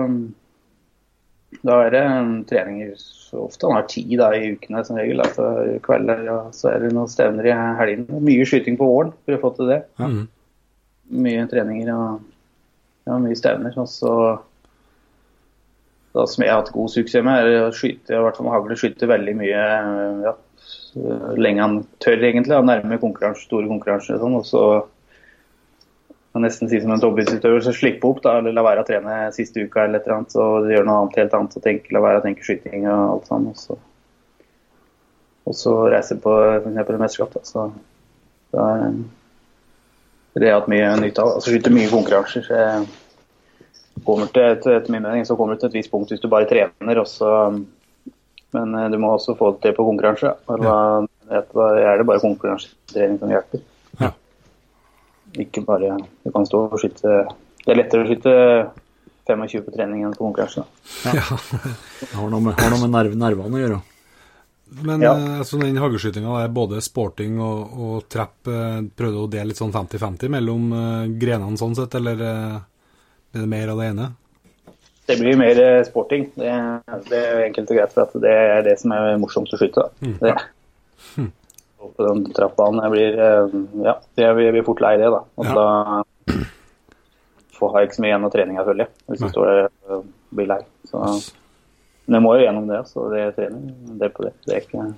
[1.62, 5.22] da er det en treninger så ofte han har ti da, i ukene som regel.
[5.22, 8.22] Altså kvelder, og så er det noen stevner i helgene.
[8.24, 9.84] Mye skyting på våren for å få til det.
[10.00, 10.08] Ja.
[10.08, 10.26] Mhm.
[11.24, 12.22] Mye treninger og
[13.04, 13.76] ja, mye stevner.
[13.78, 14.14] Og så
[16.14, 18.54] det som jeg har hatt god suksess med, er å skyte i hvert fall med
[18.54, 19.62] hagle, skyte veldig mye
[20.24, 20.34] ja,
[20.94, 22.56] lenge han tør, egentlig.
[22.56, 24.36] og nærmer konkurranse, store konkurranser og sånn.
[24.40, 24.64] Og så
[26.34, 29.18] kan nesten si som en toppidrettsutøver, så slippe opp, da, eller la være å trene
[29.36, 32.02] siste uka eller et eller annet, og gjøre noe annet helt annet og tenke, la
[32.02, 33.50] være å tenke skyting og alt sånn.
[33.50, 33.78] Og så,
[35.44, 36.66] og så reise på et
[36.98, 37.36] mesterskap.
[37.36, 37.44] Da.
[37.44, 38.96] Så er
[40.34, 41.36] det har jeg hatt mye nytte av.
[41.36, 42.42] Altså skyter mye konkurranser.
[42.42, 46.10] Så jeg kommer til, et- etter min mening så kommer du til et visst punkt
[46.10, 46.98] hvis du bare trener.
[46.98, 47.30] Og så,
[48.54, 50.34] men eh, du må også få det til på konkurranse.
[50.50, 50.76] Og da,
[51.30, 53.64] da er det bare konkurransetrening som hjelper.
[54.00, 54.12] Ja.
[55.44, 57.24] Ikke bare Du kan stå og skyte
[57.64, 58.34] Det er lettere å skyte
[59.26, 60.62] 25 på trening enn på konkurranse.
[61.02, 61.14] Da.
[62.00, 63.80] Det har noe med, har noe med nerv, nervene å gjøre.
[64.84, 65.14] Men Ja.
[65.16, 68.36] eh, altså, den hageskytinga er både sporting og, og trapp.
[68.48, 72.60] Eh, prøvde du å dele litt sånn 50-50 mellom uh, grenene sånn sett, eller uh,
[73.34, 74.10] er det mer av det ene?
[75.06, 76.30] Det blir mer eh, sporting.
[76.34, 76.50] Det,
[77.10, 79.84] det er enkelt og greit, for at det er det som er morsomt å skyte.
[79.84, 80.12] Da.
[80.22, 81.26] Det.
[81.84, 85.10] Og på den trappbanen jeg blir eh, Ja, jeg blir jeg blir fort lei det,
[85.12, 85.20] da.
[85.36, 85.54] Og Ja.
[85.58, 86.36] da
[87.58, 88.92] får jeg ikke så mye igjen av treninga, føler jeg.
[89.08, 90.60] Hvis du står der og blir lei.
[90.90, 91.02] Så
[92.04, 93.68] men jeg må jo gjennom det, så det er trening.
[93.96, 94.32] Det er på det.
[94.44, 94.88] Det er ikke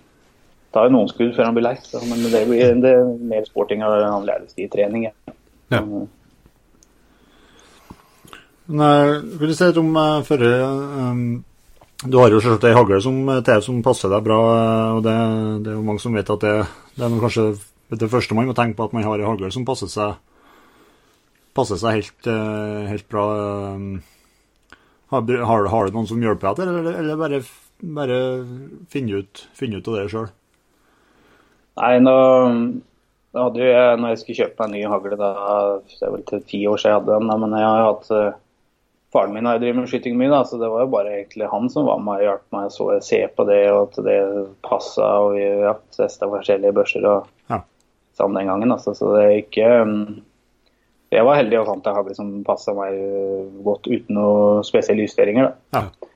[0.75, 3.45] tar jo noen skudd før han blir lei, så, men det blir det er mer
[3.49, 5.07] sporting og han læres i trening.
[5.07, 5.35] Ja.
[5.73, 5.81] Ja.
[8.67, 11.21] Men eh, vil du si litt om uh, forrige um,
[12.03, 15.17] Du har jo selvsagt ei hagle som, eh, som passer deg bra, eh, og det,
[15.65, 16.55] det er jo mange som vet at det,
[16.97, 17.47] det er kanskje
[17.97, 20.17] det første man må tenke på, at man har ei hagle som passer seg
[21.57, 23.25] passer seg helt, eh, helt bra.
[23.37, 24.01] eh.
[25.15, 27.41] har, har, har du noen som hjelper deg til, eller, eller bare,
[27.97, 28.19] bare
[28.93, 30.29] finne ut, finne ut av det sjøl?
[31.77, 32.17] Nei, nå,
[33.37, 35.31] hadde jo jeg, når jeg skulle kjøpe meg en ny hagle, da,
[35.93, 38.13] det er vel til ti år siden jeg hadde den, men jeg har jo hatt
[38.17, 38.43] eh,
[39.15, 41.69] Faren min har drevet med skyting mye, da, så det var jo bare egentlig han
[41.73, 44.17] som var med og hjalp meg så jeg se på det, og at det
[44.67, 47.61] passa, og vi ja, testa forskjellige børser og Ja.
[48.19, 48.73] sånn den gangen.
[48.75, 50.23] Altså, så det er ikke um,
[51.15, 52.97] Jeg var heldig og fant en hagle som passa meg
[53.65, 55.53] godt uten noen spesielle justeringer.
[55.71, 55.79] Da.
[55.79, 56.11] Ja.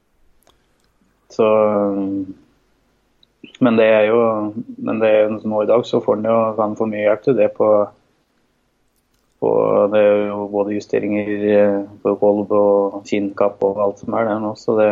[1.30, 2.34] Så um,
[3.60, 4.18] men det er jo
[4.82, 7.22] men det er jo nå i dag så får han jo kan få mye hjelp
[7.24, 7.68] til det på,
[9.40, 9.50] på
[9.92, 14.42] Det er jo både justeringer eh, på kolb og kinnkapp og alt som er der
[14.42, 14.90] nå, så det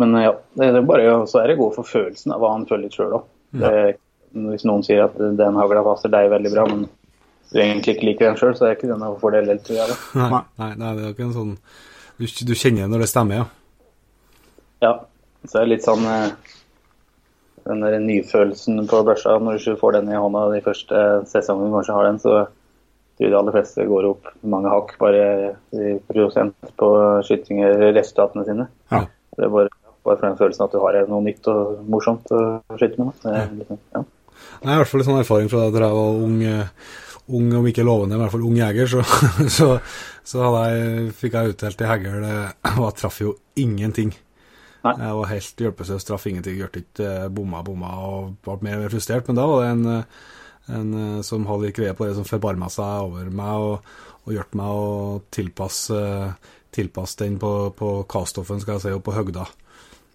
[0.00, 2.92] Men ja, det er bare så er det god for følelsen av hva han føler
[2.92, 3.28] sjøl òg.
[4.32, 6.86] Hvis noen sier at den hagla passer deg veldig bra, men
[7.52, 9.96] du egentlig ikke liker den sjøl, så er det ikke den fordel helt, tror jeg.
[10.16, 10.28] Nei,
[10.62, 11.50] nei, nei, det er ikke en sånn
[12.16, 13.46] Du, du kjenner når det stemmer, ja.
[14.82, 14.92] Ja.
[15.48, 16.52] Så er det litt sånn eh,
[17.66, 21.76] den der nyfølelsen på børsa når du får den i hånda de første sesongene du
[21.76, 25.26] kanskje har den, så tror jeg de aller fleste går opp mange hakk bare
[25.76, 26.88] i prosent på
[27.26, 28.66] skytinger, resultatene sine.
[28.90, 29.04] Ja.
[29.36, 29.70] Det er bare,
[30.02, 32.42] bare for den følelsen at du har noe nytt og morsomt å
[32.80, 33.14] skyte med.
[33.22, 34.04] Det er liksom, ja.
[34.62, 36.90] Jeg har i hvert fall litt sånn erfaring fra da jeg var ung, eh,
[37.38, 39.06] ung om ikke lovende, men i hvert fall ung jeger, så,
[39.58, 39.70] så,
[40.26, 44.12] så jeg, fikk jeg utdelt i hagl og jeg traff jo ingenting.
[44.82, 44.94] Nei.
[44.98, 48.86] Jeg var helt hjelpeløs, traff ingenting, gjorde ikke eh, bomma, bomma og ble mer og
[48.86, 49.28] mer frustrert.
[49.28, 50.32] Men da var det en, eh,
[50.78, 53.92] en eh, som hadde litt greie på det, som forbarma seg over meg og,
[54.24, 56.00] og hjalp meg å tilpasse,
[56.74, 59.46] tilpasse den på, på castoffen, skal jeg si, og på høgda.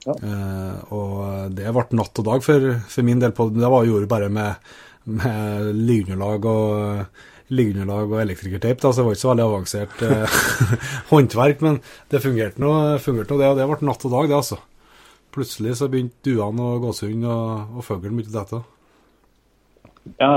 [0.07, 0.15] Ja.
[0.15, 3.35] Eh, og det ble natt og dag for, for min del.
[3.35, 4.69] på Det var gjorde bare med,
[5.07, 10.39] med liggeunderlag og liggeunderlag og elektrikerteip, så det var ikke så veldig avansert eh,
[11.11, 11.77] håndverk, men
[12.11, 12.71] det fungerte nå,
[13.03, 14.59] fungerte nå det, og det ble natt og dag, det, altså.
[15.37, 18.63] Plutselig så begynte duene og gåsehund og, og fuglen begynte å dette.
[20.17, 20.29] Ja.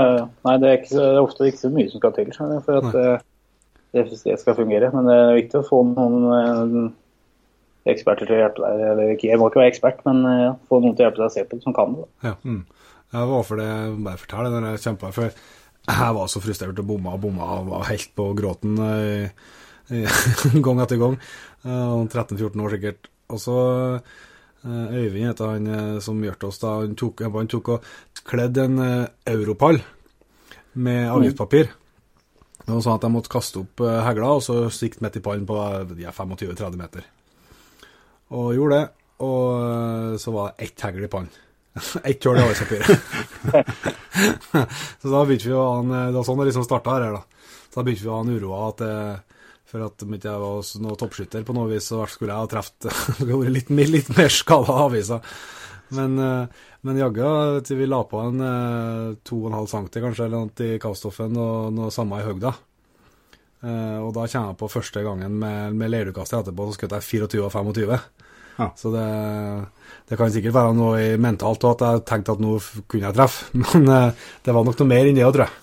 [0.45, 2.87] Nei, det er, ikke, det er ofte ikke så mye som skal til for at
[2.87, 3.05] nei.
[3.95, 4.91] det, det skal fungere.
[4.93, 6.91] Men det er viktig å få noen eh,
[7.93, 8.83] eksperter til å hjelpe deg.
[8.91, 11.23] Eller ikke, jeg må ikke være ekspert, men eh, ja, få noen til å hjelpe
[11.23, 12.07] deg å se på det som kan det.
[12.27, 12.35] Ja.
[12.43, 12.61] Mm.
[13.11, 13.71] Jeg var for det,
[14.05, 15.41] bare fortell det når jeg kjempa, for
[15.99, 19.31] jeg var så frustrert og bomma og bomma og var helt på gråten eh,
[19.91, 20.19] eh,
[20.65, 21.17] gang etter gang.
[21.63, 23.11] Eh, 13-14 år sikkert.
[23.31, 23.57] Og så
[23.97, 27.91] eh, Øyvind heter han eh, som hjalp oss da, han tok, han tok og
[28.27, 29.81] kledde en eh, europall
[30.73, 31.71] med avgiftspapir.
[32.61, 35.23] Det var sånn at jeg måtte kaste opp eh, hegla og så sikte midt i
[35.25, 37.07] pallen på eh, 25-30 meter.
[38.37, 38.89] Og gjorde det.
[39.25, 41.33] Og eh, så var det ett hegl i pannen.
[42.03, 42.91] Ett hull i avisapiret.
[45.01, 47.21] så da begynte vi å ha en Det var sånn det liksom starta her, da.
[47.69, 48.95] Så da begynte vi å ha en uroa at det,
[49.71, 52.51] for at om ikke jeg var noen toppskytter på noe vis, så skulle jeg ha
[52.51, 52.89] truffet
[53.29, 55.21] vært litt, litt mer skada av avisa.
[55.95, 57.23] Men, eh, men jaggu,
[57.67, 61.91] til vi la på en eh, 2,5 cm kanskje, eller noe i kavstoffen og noe
[61.91, 62.53] samme i høgda.
[63.61, 67.27] Eh, og da kommer jeg på første gangen med, med leirdukaster etterpå, så skjøt jeg
[67.27, 67.97] 24 av 25.
[68.61, 68.67] Ja.
[68.77, 69.05] Så det,
[70.11, 72.55] det kan sikkert være noe mentalt òg, at jeg tenkte at nå
[72.87, 73.49] kunne jeg treffe.
[73.65, 75.57] Men eh, det var nok noe mer enn det òg, tror jeg.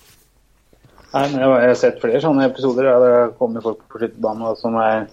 [1.09, 3.97] Nei, men jeg har- jeg har sett flere sånne episoder der det kommer folk på
[4.03, 5.07] skytebanen som er,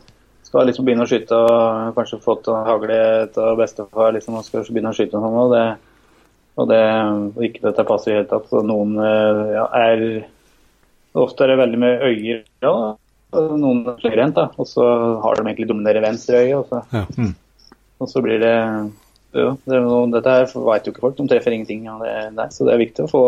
[0.43, 2.97] skal liksom begynne å skyte og kanskje fått en hagle
[3.31, 5.37] av bestefar liksom, og skal begynne å skyte og sånn.
[5.45, 5.63] Og det,
[6.59, 6.81] og det
[7.37, 8.49] og ikke dette passer i det hele tatt.
[8.51, 10.05] Så noen eh, ja, er
[11.15, 12.71] Ofte er det veldig med øyer, ja.
[13.31, 14.49] og Noen er da.
[14.59, 14.83] Og så
[15.23, 16.57] har de egentlig dominerer venstre øye.
[16.59, 17.05] Og så, Ja.
[17.99, 18.55] Og så blir det
[19.35, 21.17] jo, det noe, Dette her vet jo ikke folk.
[21.17, 22.51] De treffer ingenting av det der.
[22.55, 23.23] Så det er viktig å få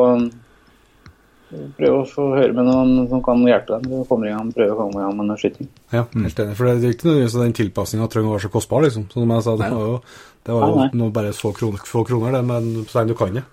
[1.47, 3.85] prøve å få høre med noen som kan hjelpe dem.
[3.87, 5.69] til å komme i gang, prøve å komme i gang med noe skyting.
[5.93, 6.55] Ja, helt enig.
[6.59, 9.05] For det er ikke nødvendigvis at den tilpasninga trenger å være så kostbar, liksom.
[9.13, 9.99] Som jeg sa, det var jo,
[10.47, 11.11] det var jo nei.
[11.19, 13.45] bare få kroner, få kroner, det, men så lenge du kan det.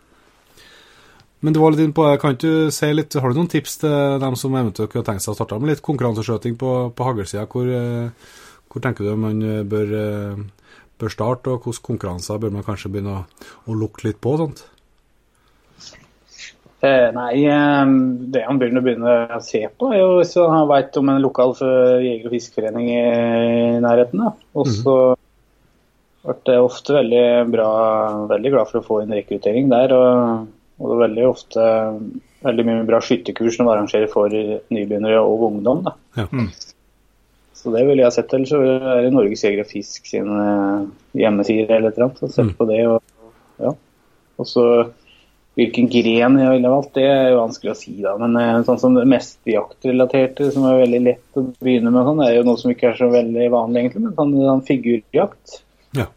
[1.44, 4.18] Men du var litt inne på, kan du si litt, har du noen tips til
[4.22, 7.44] dem som eventuelt kunne tenkt seg å starte med litt konkurranseskjøting på, på haglsida?
[7.52, 8.30] Hvor, eh,
[8.72, 10.63] hvor tenker du man bør, eh,
[11.04, 14.36] bør starte, og hvilke konkurranser bør man kanskje begynne å, å lukte litt på?
[14.40, 14.64] sånt?
[16.84, 17.92] Eh, nei, eh,
[18.34, 21.22] det han begynner å begynne å se på, er jo hvis han vet om en
[21.22, 23.04] lokal jeger- og fiskeforening i
[23.84, 24.20] nærheten.
[24.26, 24.34] Da.
[24.58, 24.98] Og så
[26.24, 27.70] ble det ofte veldig bra,
[28.28, 29.96] veldig glad for å få inn rekruttering der.
[29.96, 30.46] Og,
[30.80, 31.66] og det er veldig ofte
[32.44, 35.84] veldig mye bra skytterkurs som arrangerer for nybegynnere og ungdom.
[35.86, 35.94] Da.
[36.20, 36.28] Ja.
[37.64, 38.34] Så det ville jeg sett.
[38.36, 42.22] Eller så er det Norges Jeger og Fisk sin hjemmesider hjemmeside eller et eller annet.
[42.26, 42.82] Og sett på det.
[42.90, 43.32] Og,
[43.64, 43.72] ja.
[44.36, 44.66] og så
[45.54, 47.92] hvilken gren jeg ville valgt, det er jo vanskelig å si.
[48.02, 52.08] da, Men eh, sånn som det mest jaktrelaterte, som er veldig lett å begynne med,
[52.08, 54.02] sånn, er jo noe som ikke er så veldig vanlig, egentlig.
[54.02, 55.60] Men sånn, sånn figurjakt
[55.94, 56.08] Ja.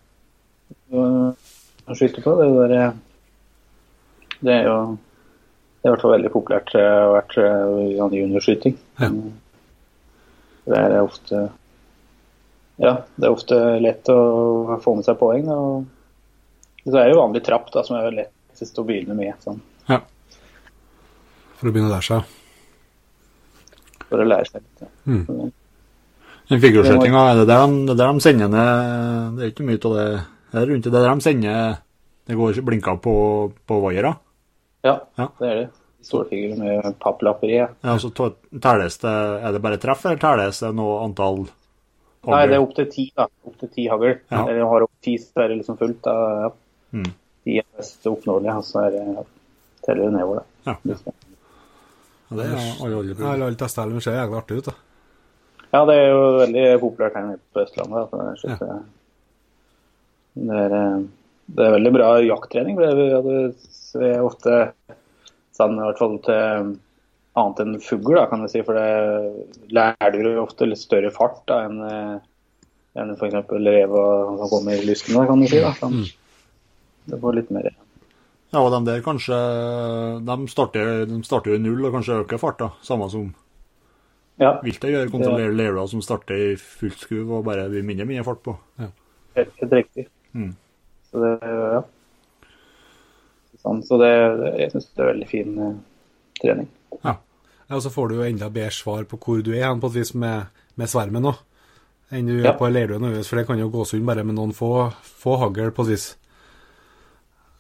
[0.90, 2.88] å skyte på, det er bare
[4.40, 4.80] Det er jo
[5.78, 8.74] det er i hvert fall veldig populært å har vært eh, i juniorskyting.
[9.00, 9.12] Ja.
[10.68, 11.46] Det er ofte
[12.78, 15.48] Ja, det er ofte lett å få med seg poeng.
[15.50, 15.86] Og
[16.86, 19.34] så er det jo vanlig trapp, da, som er lettest å begynne med.
[19.44, 19.58] Sånn,
[19.90, 20.02] ja.
[21.58, 22.36] For å begynne der, så seg.
[24.08, 24.84] for å lære seg litt.
[24.86, 24.92] Ja.
[25.10, 25.50] Mm.
[26.48, 29.82] Den figurskytinga, er det der de, er der de sender ned Det er ikke mye
[29.90, 30.06] av det
[30.54, 30.86] her rundt.
[30.86, 31.82] Det er der de sender
[32.28, 33.16] Det går blinker på,
[33.68, 34.14] på vaiere.
[34.86, 35.28] Ja, Ja.
[35.40, 35.68] det er det.
[36.02, 37.56] Stålfigurer med papplapper i.
[37.58, 37.68] Ja.
[37.84, 38.12] Ja, så
[38.62, 39.12] telles det
[39.44, 41.48] Er det bare treff, eller telles det noe antall
[42.28, 43.26] Nei, det er opp til ti, da.
[43.48, 44.18] Opp til ti hagl.
[44.30, 44.42] Ja.
[44.44, 46.02] Eller har opp ti, så er det liksom fullt.
[46.04, 46.50] Da, ja.
[46.92, 47.06] Mm.
[47.48, 49.04] De er mest oppnåelige, og så er det
[49.86, 50.42] teller det nedover.
[50.66, 50.74] Da.
[50.74, 51.14] Ja.
[52.28, 54.66] Ja, det er alle testa det, men ser jævlig artig ut.
[54.66, 54.74] da.
[55.72, 58.12] Ja, det er jo veldig populært her nede på Østlandet.
[58.12, 58.84] det er skyte-
[60.38, 61.00] Det, er, eh,
[61.56, 62.76] det er veldig bra jakttrening.
[62.76, 63.54] for det er-
[64.02, 64.74] det er ofte
[65.58, 66.78] sånn, i hvert fall til
[67.38, 68.62] annet enn fugl, da, kan jeg si.
[68.66, 72.16] For det lærer du ofte litt større fart da, enn eh,
[72.98, 73.36] enn f.eks.
[73.52, 75.60] rev og- som kommer i lysken, da, kan du si.
[75.62, 75.74] da.
[75.78, 76.00] Sånn.
[77.08, 77.70] Det får litt mer
[78.52, 79.36] Ja, og de der kanskje
[80.26, 83.34] De starter, de starter jo i null og kanskje øker farta, samme som
[84.40, 85.48] Ja, viltet gjør, kontra ja.
[85.50, 88.58] lerua som starter i fullt skuv og bare blir mindre mindre fart på.
[89.36, 90.08] helt, helt riktig.
[90.34, 90.52] Mm.
[91.12, 91.82] Så det, ja.
[93.64, 94.12] Sånn, så det,
[94.62, 95.76] jeg syns det er veldig fin eh,
[96.42, 96.68] trening.
[97.04, 97.16] Ja,
[97.74, 100.14] og så får du jo enda bedre svar på hvor du er på et vis
[100.16, 100.48] med,
[100.80, 101.40] med svermen òg,
[102.16, 102.52] enn du Ja.
[102.52, 104.72] gjør på leirduet nødvendigvis, for det kan jo gås unna bare med noen få,
[105.04, 106.06] få hagl, på et vis.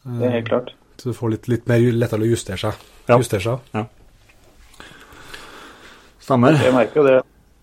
[0.07, 0.73] Det er helt klart.
[0.97, 2.86] Så du får litt, litt mer lettere å justere seg.
[3.10, 3.17] Ja.
[3.19, 3.88] Justere seg.
[6.23, 6.57] Stemmer.
[6.63, 7.17] Jeg merker jo det.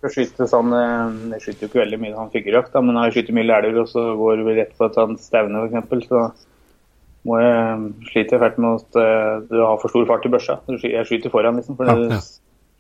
[0.05, 3.15] Jeg skyter sånn, eh, jeg skyter jo ikke veldig mye han fikk da, men jeg
[3.15, 6.27] skyter mye elger og så går vi rett på et sånt stevne f.eks., så
[7.25, 10.59] må jeg sliter fælt med at eh, du har for stor fart i børsa.
[10.83, 11.79] Jeg skyter foran, liksom.
[11.79, 12.21] For Ja, ja.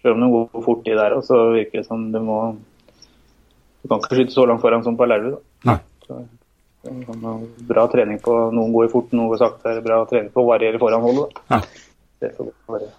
[0.04, 2.38] selv om du går fort i der, òg, så virker det som du må
[3.82, 5.24] Du kan ikke skyte så langt foran som på er
[6.04, 6.26] sånn,
[7.68, 9.80] bra trening på Noen går fort, noen går sakte.
[9.84, 11.38] Bra trening på å variere foranholdet.
[11.48, 11.48] holdet.
[11.50, 11.60] Ja.
[12.20, 12.32] Det
[12.68, 12.90] bare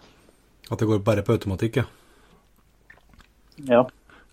[0.72, 1.86] At det går bare på automatikk, ja.
[3.70, 3.86] Ja.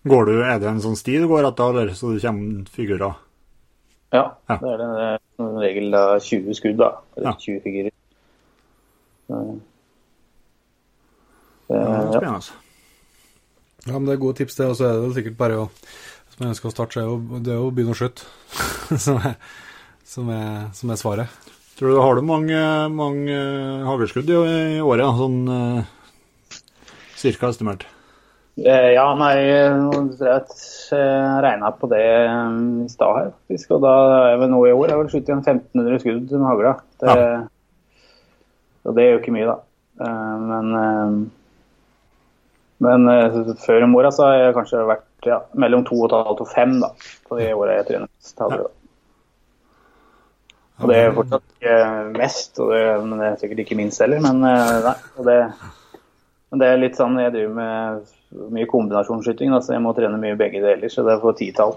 [0.03, 3.13] Går du, Er det en sånn sti du går etter, eller så det kommer figurer?
[4.13, 4.57] Ja, Ja.
[4.61, 4.87] det er det.
[4.93, 6.89] Det er regel av 20 skudd, da.
[7.17, 7.35] Eller Ja.
[7.41, 7.91] 20 figurer.
[9.27, 9.39] Så,
[11.69, 12.11] Ja, eh, ja.
[12.11, 12.51] Spennende.
[13.85, 14.67] Ja, men det er gode tips, det.
[14.69, 15.69] Og så er det vel sikkert bare å
[16.33, 18.23] Hvis man ønsker å starte, så er det jo å begynne å skyte
[19.05, 19.19] som,
[20.03, 20.29] som,
[20.73, 21.27] som er svaret.
[21.77, 22.57] Tror du, Har du mange,
[22.89, 23.35] mange
[23.85, 24.37] haglskudd i,
[24.77, 25.05] i året?
[25.19, 25.83] Sånn eh,
[27.21, 27.85] cirka estimert?
[28.53, 30.51] Eh, ja, nei, jeg at
[31.41, 33.75] regna på det eh, i stad her, faktisk.
[33.77, 33.93] Og da
[34.29, 36.75] er vel nå i år jeg har vel skutt igjen 1500 skudd med hagla.
[37.01, 37.15] Det,
[38.83, 39.57] Og det er jo ikke mye, da.
[40.05, 41.23] Eh, men eh,
[42.83, 46.15] men eh, før om åra så har jeg kanskje vært ja, mellom 2,5 og et
[46.29, 46.89] halvt og fem, da.
[47.27, 48.63] På de åra jeg trener mest Ja.
[50.81, 51.75] Og det er fortsatt ikke
[52.17, 54.19] mest, det, men det er sikkert ikke minst heller.
[54.25, 55.37] Men, eh, nei, og det,
[56.53, 60.19] men det er litt sånn jeg driver med mye kombinasjonsskyting, da, så jeg må trene
[60.21, 60.91] mye begge deler.
[60.93, 61.71] Så det er for ti til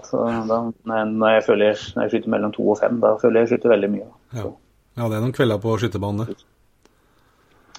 [0.45, 3.51] da, når, jeg føler, når jeg skyter mellom to og fem, da føler jeg jeg
[3.55, 4.05] skyter veldig mye.
[4.37, 4.51] Ja.
[4.99, 6.29] ja, det er noen kvelder på skytebanen.
[6.29, 6.37] det.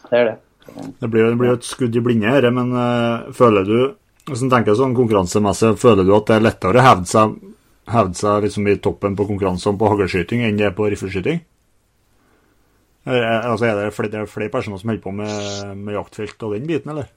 [0.09, 0.35] Det er det.
[0.99, 3.79] Det blir, det blir jo et skudd i blinde her, men uh, føler du
[4.29, 7.39] Hvis en tenker sånn konkurransemessig, føler du at det er lettere å hevde seg,
[7.95, 11.39] hevde seg liksom i toppen på konkurransene på haglskyting enn det er på riffelskyting?
[13.07, 16.43] Er- altså, er det flere, det er flere personer som holder på med, med jaktfelt
[16.43, 17.09] og den biten, eller?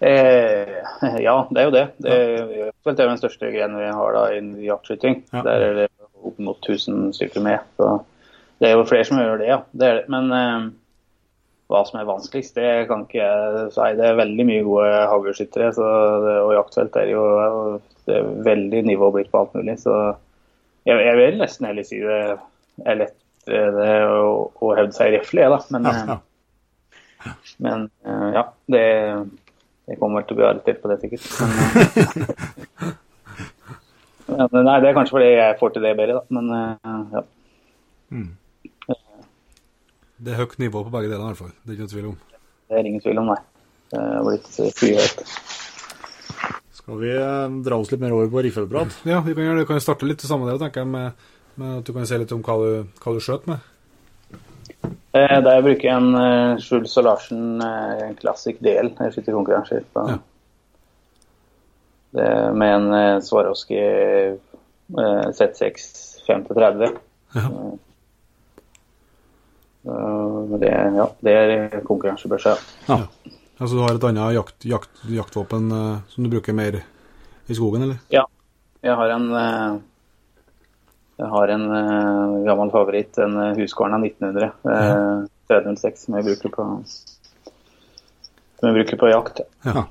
[0.00, 0.76] Eh,
[1.24, 1.86] ja, det er jo det.
[1.98, 5.24] Det er, det er den største grenen vi har da innen jaktskyting.
[5.32, 5.42] Ja.
[5.46, 5.88] Der er det
[6.22, 7.58] opp mot 1000 stykker med.
[7.78, 7.96] Så
[8.62, 9.58] det er jo flere som gjør det, ja.
[9.72, 10.06] Det det.
[10.12, 10.68] Men eh,
[11.68, 13.88] hva som er vanskeligst, det kan ikke jeg si.
[13.98, 15.72] Det er veldig mye gode haglskyttere,
[16.46, 17.24] og jaktfelt er jo
[18.08, 19.74] det er veldig nivå blitt på alt mulig.
[19.82, 19.94] Så
[20.88, 22.20] jeg, jeg vil nesten heller si det
[22.86, 25.58] er lettere det å, å hevde seg i rifle, da.
[25.74, 26.16] Men, Ja, ja.
[27.26, 27.34] eh,
[27.64, 28.84] men eh, ja, det,
[29.88, 31.24] det, kommer vel til å bli arrestert på det, sikkert.
[31.40, 31.50] Men,
[34.28, 36.24] eh, men, nei, det er kanskje fordi jeg får til det bedre, da.
[36.38, 37.26] Men eh, ja.
[40.18, 41.54] Det er høyt nivå på begge deler, i hvert fall.
[41.62, 42.18] Det er ikke noe tvil om.
[42.68, 43.40] Det er ingen tvil om, nei.
[43.92, 45.20] Det er blitt eh, skyhøyt.
[46.78, 48.98] Skal vi eh, dra oss litt mer over på riffelprat?
[49.08, 49.66] Ja, vi kan gjøre det.
[49.66, 51.28] Vi kan starte litt sammen der, tenker jeg, med,
[51.60, 52.70] med at du kan si litt om hva du,
[53.02, 53.66] hva du skjøt med.
[55.16, 59.38] Eh, da jeg bruker en uh, Schulz og Larsen uh, Classic del når jeg skyter
[59.38, 59.86] konkurranser.
[59.92, 60.04] Så.
[60.12, 60.18] Ja.
[62.56, 65.88] Med en uh, Swarovski uh, Z6
[66.28, 66.96] 5-30.
[67.34, 67.48] Ja.
[70.58, 72.56] Det, ja, det er konkurransebørsa.
[72.88, 72.98] Ja.
[73.58, 76.78] Altså du har et annet jakt, jakt, jaktvåpen eh, som du bruker mer
[77.48, 78.02] i skogen, eller?
[78.12, 78.26] Ja.
[78.84, 79.24] Jeg har en
[81.18, 84.52] jeg har en uh, gammel favoritt, en uh, Husqvarna 1900.
[84.64, 86.66] Uh, 306 som jeg bruker på
[88.58, 89.40] som jeg bruker på jakt.
[89.64, 89.86] Ja.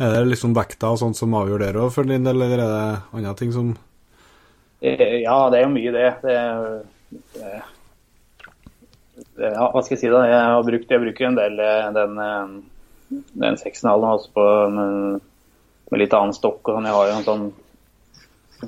[0.00, 3.18] Er det liksom vekta og sånt som avgjør det for din del, eller er det
[3.20, 3.74] andre ting som
[4.82, 6.08] Eh, Ja, det er jo mye det.
[6.22, 6.38] det,
[9.36, 10.24] det ja, hva skal jeg si da?
[10.26, 12.18] Jeg har brukt, jeg bruker en del eh, den,
[13.44, 15.20] den 6,5 også på med,
[15.92, 16.88] med litt annen stokk og sånn.
[16.88, 17.46] Jeg har jo en sånn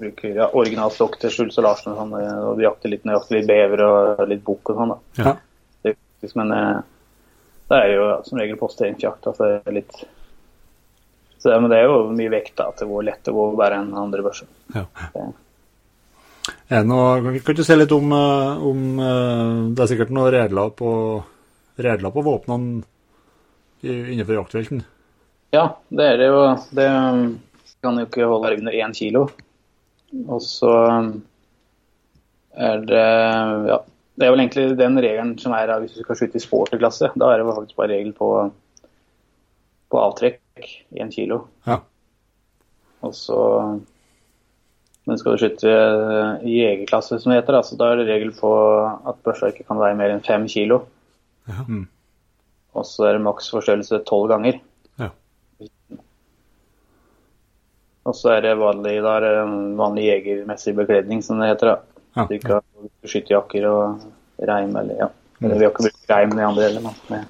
[0.00, 2.16] bruker ja, originalstokk til Schulz og Larsen og sånn.
[2.48, 4.94] Og de jakter litt, jeg litt bever og litt bukk og sånn.
[4.94, 5.24] da.
[5.24, 5.37] Ja.
[5.85, 5.94] Det
[6.38, 6.76] men eh,
[7.68, 9.26] det er jo som regel posteringsjakt.
[9.28, 9.92] Altså litt
[11.44, 13.76] så det, men det er jo mye vekt da, det går lett å gå bare
[13.83, 14.46] en andre børse.
[14.72, 14.87] Ja.
[15.12, 15.24] Det,
[16.72, 20.72] Er det kan du si litt om, eh, om eh, Det er sikkert noen regler
[20.72, 20.90] på,
[21.76, 22.83] regler på våpnene
[23.85, 24.80] innenfor jaktfelten?
[25.52, 26.40] ja, det er det jo.
[26.72, 26.88] Det
[27.85, 29.26] kan jo ikke holde under én kilo.
[30.29, 30.74] Og så
[32.55, 33.09] er det
[33.70, 33.81] Ja.
[34.14, 37.09] Det er vel egentlig den regelen som er hvis du skal skyte i sporterklasse.
[37.18, 38.29] Da er det faktisk bare regel på,
[39.90, 41.48] på avtrekk én kilo.
[41.66, 41.81] Ja.
[43.03, 43.38] Og så
[45.05, 45.72] Men skal du skyte
[46.46, 48.53] i jegerklasse, som det heter, da, da er det regel på
[49.05, 50.87] at børsa ikke kan veie mer enn fem kilo.
[51.44, 51.66] Ja.
[51.68, 51.83] Mm.
[52.72, 54.62] Og så er det maks forstørrelse tolv ganger.
[54.96, 55.11] Ja.
[58.04, 61.72] Og så er det vanlig, da er vanlig jegermessig bekledning, som det heter.
[61.72, 62.00] da.
[62.14, 62.26] Ja.
[62.28, 64.04] Du ikke skyte skytterjakker og
[64.48, 65.08] reim eller ja.
[65.40, 67.24] Eller vi har ikke brukt reim i andre heller, men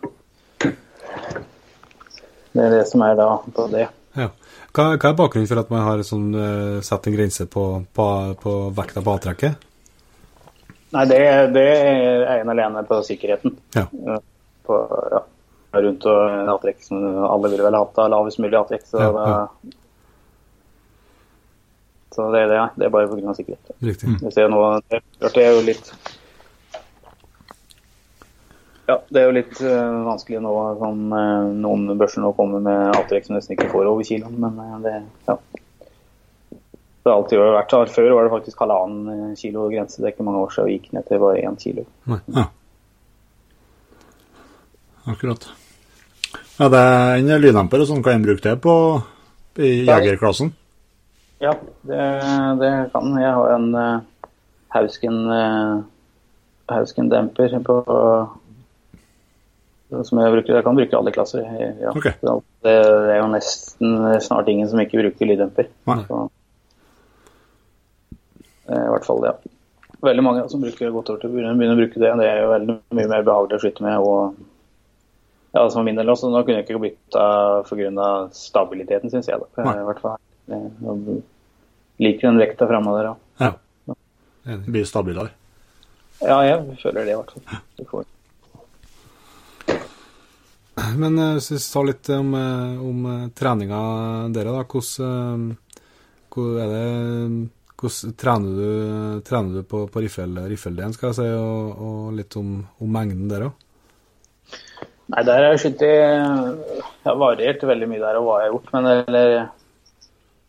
[2.54, 3.87] det, er det som er da på det.
[4.14, 4.28] Ja.
[4.74, 8.08] Hva, hva er bakgrunnen for at man har sånn, uh, satt en grense på, på,
[8.42, 9.64] på vekta på avtrekket?
[10.94, 11.20] Nei, det,
[11.54, 13.56] det er ene alene på sikkerheten.
[13.74, 13.88] Ja.
[14.66, 14.78] På,
[15.10, 15.24] ja,
[15.82, 18.87] rundt og avtrekk som alle ville vel hatt av lavest mulig avtrekk.
[18.87, 19.74] Så, Ja, ja.
[22.14, 22.66] Så det er det, ja.
[22.77, 23.35] Det er bare pga.
[23.35, 23.72] sikkerhet.
[23.83, 24.12] Riktig.
[24.22, 25.90] Vi ser nå, det, det er jo litt
[28.85, 30.55] Ja, det er jo litt uh, vanskelig nå.
[30.81, 34.61] Sånn, uh, noen børser nå kommer med avtrekk som nesten ikke får over kiloen, men
[34.61, 35.38] uh, det ja.
[37.05, 37.90] Det har alltid vært sånn.
[37.92, 39.98] Før var det faktisk halvannen kilo grense.
[40.00, 41.85] Det er ikke mange år siden vi gikk ned til bare én kilo.
[42.09, 42.46] Ja.
[45.12, 45.44] Akkurat.
[46.57, 48.00] Ja, det er en lyddemper og sånn.
[48.05, 48.77] Kan en bruke det på
[49.61, 50.55] i jegerklassen?
[51.44, 51.54] Ja,
[51.85, 52.04] det,
[52.62, 53.35] det kan jeg.
[53.37, 54.30] har en uh,
[54.74, 55.83] Hausken, uh,
[56.72, 57.76] Hausken-demper på
[60.02, 60.57] som jeg bruker.
[60.57, 61.44] Jeg kan bruke alle klasser.
[61.78, 61.92] Ja.
[61.92, 62.16] Okay.
[62.18, 62.33] Det,
[62.64, 65.68] det er jo nesten snart ingen som ikke bruker lyddemper.
[66.09, 66.22] Så,
[68.72, 69.52] er I hvert fall det, ja.
[70.04, 72.11] Veldig mange som bruker godt over til å bruke det.
[72.20, 74.02] Det er jo veldig mye mer behagelig å skyte med.
[74.02, 74.35] og
[75.54, 77.26] ja, som min del også, Nå kunne jeg ikke bytta
[77.68, 78.09] pga.
[78.35, 79.38] stabiliteten, syns jeg.
[79.38, 79.70] da.
[79.70, 80.18] I hvert fall.
[82.02, 83.12] Liker den vekta framme der.
[83.38, 83.52] Ja.
[83.87, 83.94] Ja.
[84.46, 84.66] Enig.
[84.66, 85.30] Blir stabilere.
[86.20, 87.62] ja, jeg føler det i hvert fall.
[87.78, 88.11] Du får.
[90.98, 93.83] Men eh, hvis vi tar litt om, eh, om eh, treninga
[94.35, 94.64] dere, da.
[94.64, 95.52] Hvordan,
[96.64, 101.85] er det, hvordan trener du, trener du på, på riffel, riffeldelen, skal jeg si, og,
[101.88, 103.61] og litt om, om mengden der òg?
[105.12, 108.48] Nei, der har jeg skutt i Jeg har variert veldig mye der og hva jeg
[108.48, 109.35] har gjort, men, eller,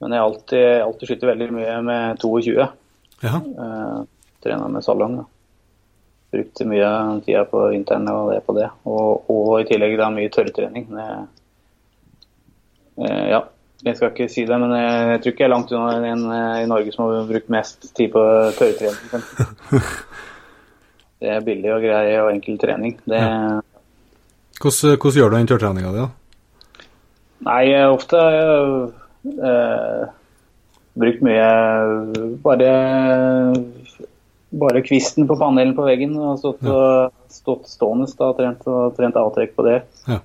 [0.01, 2.67] men jeg har alltid, alltid skyter veldig mye med 22.
[3.23, 3.39] Ja.
[3.39, 4.01] Eh,
[4.43, 5.17] Trena med salong.
[5.21, 5.25] Da.
[6.35, 6.91] Brukte mye
[7.25, 8.69] tida på vinteren og det på det.
[8.83, 10.89] Og, og i tillegg da mye tørrtrening.
[10.91, 11.09] Det,
[13.05, 13.41] eh, ja,
[13.85, 16.25] jeg skal ikke si det, men jeg, jeg tror ikke jeg er langt unna en
[16.39, 18.25] eh, i Norge som har brukt mest tid på
[18.59, 19.31] tørrtrening.
[21.15, 22.97] Det er billig og grei og enkel trening.
[23.07, 23.21] Det,
[24.61, 26.83] Hvordan, hvordan gjør du den tørrtreninga di, da?
[27.45, 28.19] Nei, jeg har ofte
[29.25, 30.05] eh,
[30.95, 31.47] brukt mye
[32.45, 32.69] bare
[34.55, 39.17] bare kvisten på panelen på veggen og stått, og, stått stående da, trent, og trent
[39.19, 39.81] avtrekk på det.
[40.07, 40.21] Ja.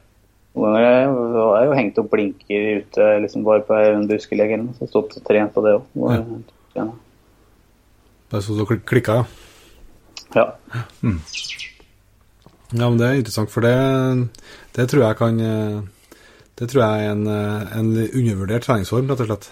[0.55, 0.93] Noen ganger
[1.35, 4.87] har jeg- jo hengt opp blinker ute liksom bare på en buskelegg eller noe, så
[4.89, 6.43] stått og trent på det òg.
[6.77, 6.87] Ja.
[8.31, 9.13] Bare så klik- klikka,
[10.35, 10.45] ja.
[10.45, 10.47] ja.
[12.73, 13.75] Ja, men det er interessant, for det,
[14.77, 15.81] det tror jeg kan eh,
[16.61, 19.47] Det tror jeg er en, eh, en undervurdert treningsform, rett og slett.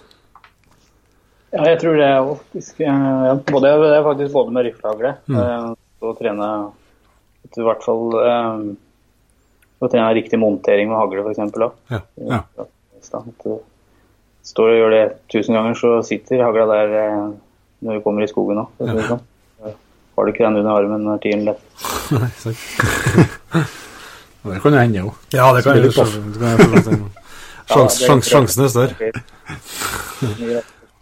[1.54, 5.14] Ja, jeg tror det jo faktisk eh, ja, både, Det er faktisk både med riflehagle
[5.28, 5.38] Mm.
[5.40, 5.72] eh,
[6.04, 6.48] og trene
[7.48, 8.12] i hvert fall
[9.80, 11.38] å trene riktig montering med hagle, f.eks.
[11.90, 12.00] Ja.
[12.28, 12.42] Ja.
[12.58, 12.68] At
[13.42, 13.56] du
[14.44, 16.88] står og gjør det tusen ganger, så sitter hagla der
[17.80, 18.68] når du kommer i skogen òg.
[18.84, 18.92] Ja.
[19.08, 19.24] Sånn.
[20.18, 21.62] Har du ikke den under armen når tiden lett.
[24.48, 25.12] Og det kan jo hende, jo.
[25.34, 25.92] Ja, det kan jo hende.
[27.68, 28.94] Sjans, Ja, sjans, sjansen er større.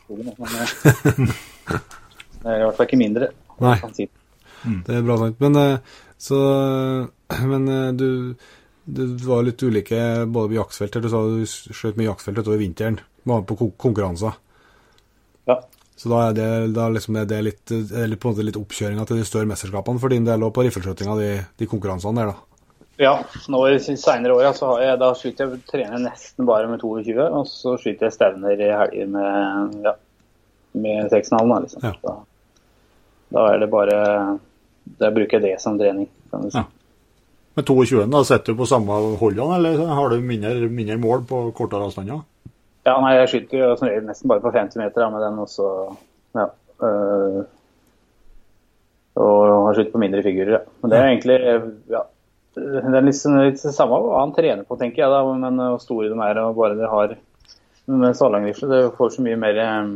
[0.07, 0.15] Eh,
[2.47, 3.27] Det er i hvert fall ikke mindre.
[3.59, 3.73] Nei.
[4.87, 5.41] Det er bra sagt.
[5.43, 6.37] Men, eh, så,
[7.53, 7.67] men
[7.99, 8.07] du,
[8.87, 9.99] du, var litt ulike
[10.31, 11.01] både på jaktfelt.
[11.03, 13.01] Du sa du skjøt mye jaktfelt utover vinteren.
[13.27, 14.39] Var på konkurranser.
[15.51, 15.59] Ja.
[15.97, 18.59] Så da er det, da liksom er det litt, er det på en måte litt
[18.61, 22.35] oppkjøringa til de større mesterskapene for din del, og på riffelskjøtinga, de, de konkurransene der,
[22.35, 22.46] da.
[22.97, 23.19] Ja,
[23.53, 27.17] nå i seinere åra så har jeg, da skyter jeg trener nesten bare med 22,
[27.27, 29.93] og så skyter jeg stevner i helger med ja,
[30.77, 31.85] med 6,5, da, liksom.
[31.85, 31.93] Ja.
[32.03, 32.15] Da,
[33.37, 33.99] da er det bare
[35.01, 36.63] Da bruker jeg det som trening, kan du si.
[36.63, 36.65] Ja.
[37.57, 41.43] Med 22 da, sitter du på samme holdene, eller har du mindre, mindre mål på
[41.57, 42.25] kortere avstander?
[42.87, 45.39] Ja, nei, jeg skyter jo som regel nesten bare på 50 meter da, med den,
[45.43, 45.71] og så
[46.37, 46.49] ja.
[46.87, 47.41] øh,
[49.17, 50.59] og har skutt på mindre figurer.
[50.59, 50.61] Ja.
[50.83, 51.39] Men det er egentlig
[51.91, 52.05] ja,
[52.57, 55.81] det er litt, litt det samme hva han trener på, tenker jeg, da, men hvor
[55.83, 57.17] store de er og bare de har
[57.87, 59.91] med Salangrifle Det får så mye mer um,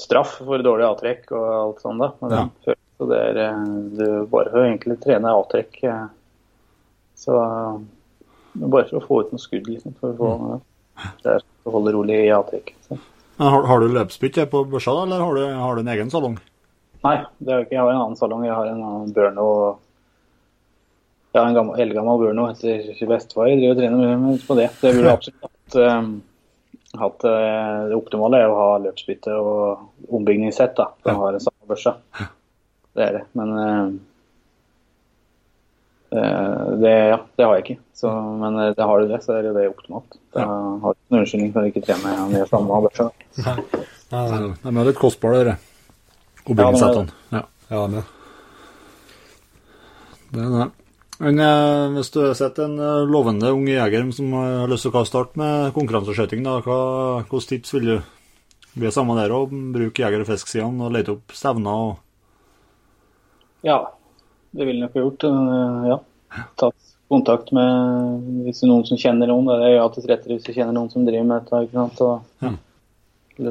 [0.00, 2.00] straff for dårlig avtrekk og alt sånt.
[2.02, 2.10] da.
[2.20, 2.74] Men Ja.
[2.94, 3.62] Så det er eh,
[3.98, 5.80] du bare får egentlig trene avtrekk.
[5.84, 6.06] eh,
[7.18, 7.34] Så
[8.54, 9.96] bare for å få ut noe skudd, liksom.
[9.98, 10.58] For å få ja.
[11.22, 12.74] Det er å holde rolig i avtrekk.
[13.38, 16.36] Har, har du løpsbytte på børsa, eller har du, har du en egen salong?
[17.02, 18.44] Nei, det har jeg ikke, jeg har en annen salong.
[18.46, 19.48] Jeg har en annen Burno.
[21.34, 24.68] Har en gammel, eldgammel Burno etter bestefar driver og trener mye på det.
[24.78, 25.76] Det burde absolutt hatt.
[25.82, 26.12] um,
[27.00, 30.76] hatt uh, det optimale er å ha løpsbytte og ombygningssett.
[30.78, 31.96] da, som å ha det samme børsa.
[32.94, 33.22] Det er det.
[33.34, 33.88] Men eh,
[36.78, 37.76] det, ja, det har jeg ikke.
[37.98, 40.14] Så, men det har du det, så er det optimalt.
[40.30, 43.08] Da har du ikke noen unnskyldning for å ikke trene med samme børsa.
[44.14, 44.22] De
[44.70, 45.56] er litt kostbare, dere.
[46.44, 47.18] Ombygningssettene.
[47.34, 48.06] Ja, Ja, men
[50.30, 50.83] det er det.
[51.22, 54.96] Men eh, hvis du har sett en eh, lovende ung jeger som har lyst til
[54.98, 57.96] å starte med konkurranseskøyting, hvilke tips vil du
[58.74, 59.52] bli samme der òg?
[59.74, 62.00] bruke jeger- og fisksidene og lete opp stevner og
[63.64, 63.78] Ja,
[64.52, 65.24] det ville jeg nok ha gjort.
[65.30, 65.98] øh, Ja.
[66.58, 66.74] Tatt
[67.08, 69.46] kontakt med hvis det er noen som kjenner noen.
[69.46, 71.62] Det er alltid rettere hvis du kjenner noen som driver med dette.
[71.62, 72.00] ikke sant?
[72.00, 72.50] Og, Ja.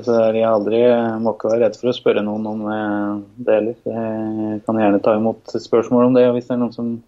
[0.03, 0.79] Så er jeg aldri,
[1.19, 3.75] må ikke være redd for å spørre noen om det heller.
[3.85, 7.03] Jeg kan gjerne ta imot spørsmål om det hvis det er noen som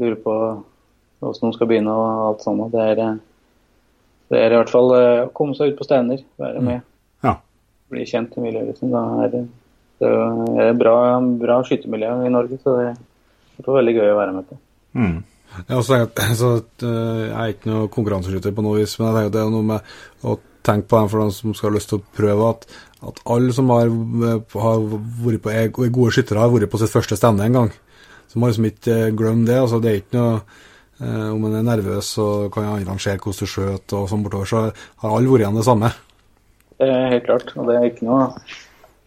[0.00, 0.36] lurer på
[1.22, 2.64] hvordan de skal begynne og alt sånt.
[2.72, 3.02] Det er,
[4.32, 6.86] det er i hvert fall øh, å komme seg ut på Steiner, være med.
[7.24, 7.36] Ja.
[7.92, 8.72] Bli kjent i miljøet.
[8.72, 8.94] Liksom.
[8.94, 9.42] Da er det,
[10.02, 10.96] det er et bra,
[11.42, 12.88] bra skyttermiljø i Norge, så det
[13.62, 14.58] er veldig gøy å være med på.
[14.98, 15.20] mm.
[15.52, 16.54] Jeg, har også tenkt, så,
[16.88, 19.66] øh, jeg er ikke noe konkurranseskytter på noe vis, men jeg tenker det er noe
[19.68, 19.90] med
[20.24, 22.64] å tenke på dem for dem som skal ha lyst til å prøve, at,
[23.10, 23.90] at alle som har,
[24.62, 24.86] har
[25.26, 27.72] vært på, er gode skyttere, har vært på sitt første stevne en gang.
[28.32, 29.58] Så må liksom ikke eh, glemme det.
[29.60, 33.38] altså Det er ikke noe eh, Om en er nervøs, så kan andre se hvordan
[33.42, 35.92] du skjøt og sånn bortover, så har alle vært igjen det samme.
[36.82, 37.52] Er helt klart.
[37.58, 38.30] Og det er ikke noe,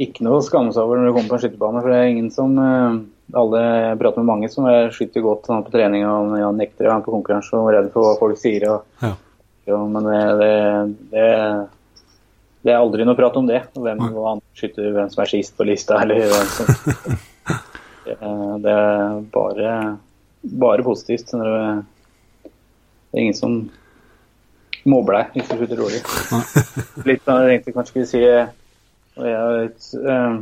[0.06, 1.82] ikke noe å skamme seg over når du kommer på en skytterbane.
[1.82, 3.02] For det er ingen som eh,
[3.42, 6.92] alle Jeg prater med mange som er skyter godt sånn, på trening og ja, nekter
[6.94, 8.68] med på konkurranse og er redd for hva folk sier.
[8.70, 9.16] Og, Ja.
[9.72, 10.54] jo, men det, det,
[11.16, 11.30] det,
[12.62, 13.64] det er aldri noe prat om det.
[13.74, 17.16] Hvem hvem, skytter, hvem som er sist på lista, eller hvem som
[18.06, 18.18] det,
[18.64, 19.72] det er bare,
[20.66, 21.34] bare positivt.
[21.34, 21.56] Det,
[22.46, 23.58] det er ingen som
[24.86, 26.04] mobber deg hvis du slutter rolig.
[27.10, 28.24] Litt av det jeg egentlig kanskje skulle si
[29.16, 30.38] og jeg er litt, eh,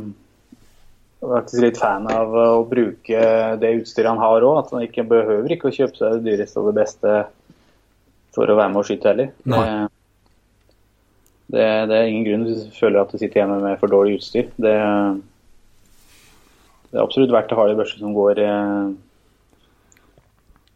[1.22, 3.26] faktisk litt fan av å bruke
[3.62, 4.56] det utstyret han har òg.
[4.64, 7.18] At han ikke behøver ikke å kjøpe seg det dyreste og det beste
[8.34, 9.30] for å være med og skyte heller.
[9.44, 9.60] Det,
[11.54, 14.18] det, det er ingen grunn hvis du føler at du sitter hjemme med for dårlig
[14.18, 14.50] utstyr.
[14.58, 14.74] Det,
[16.94, 18.40] det er absolutt verdt å ha en børse som går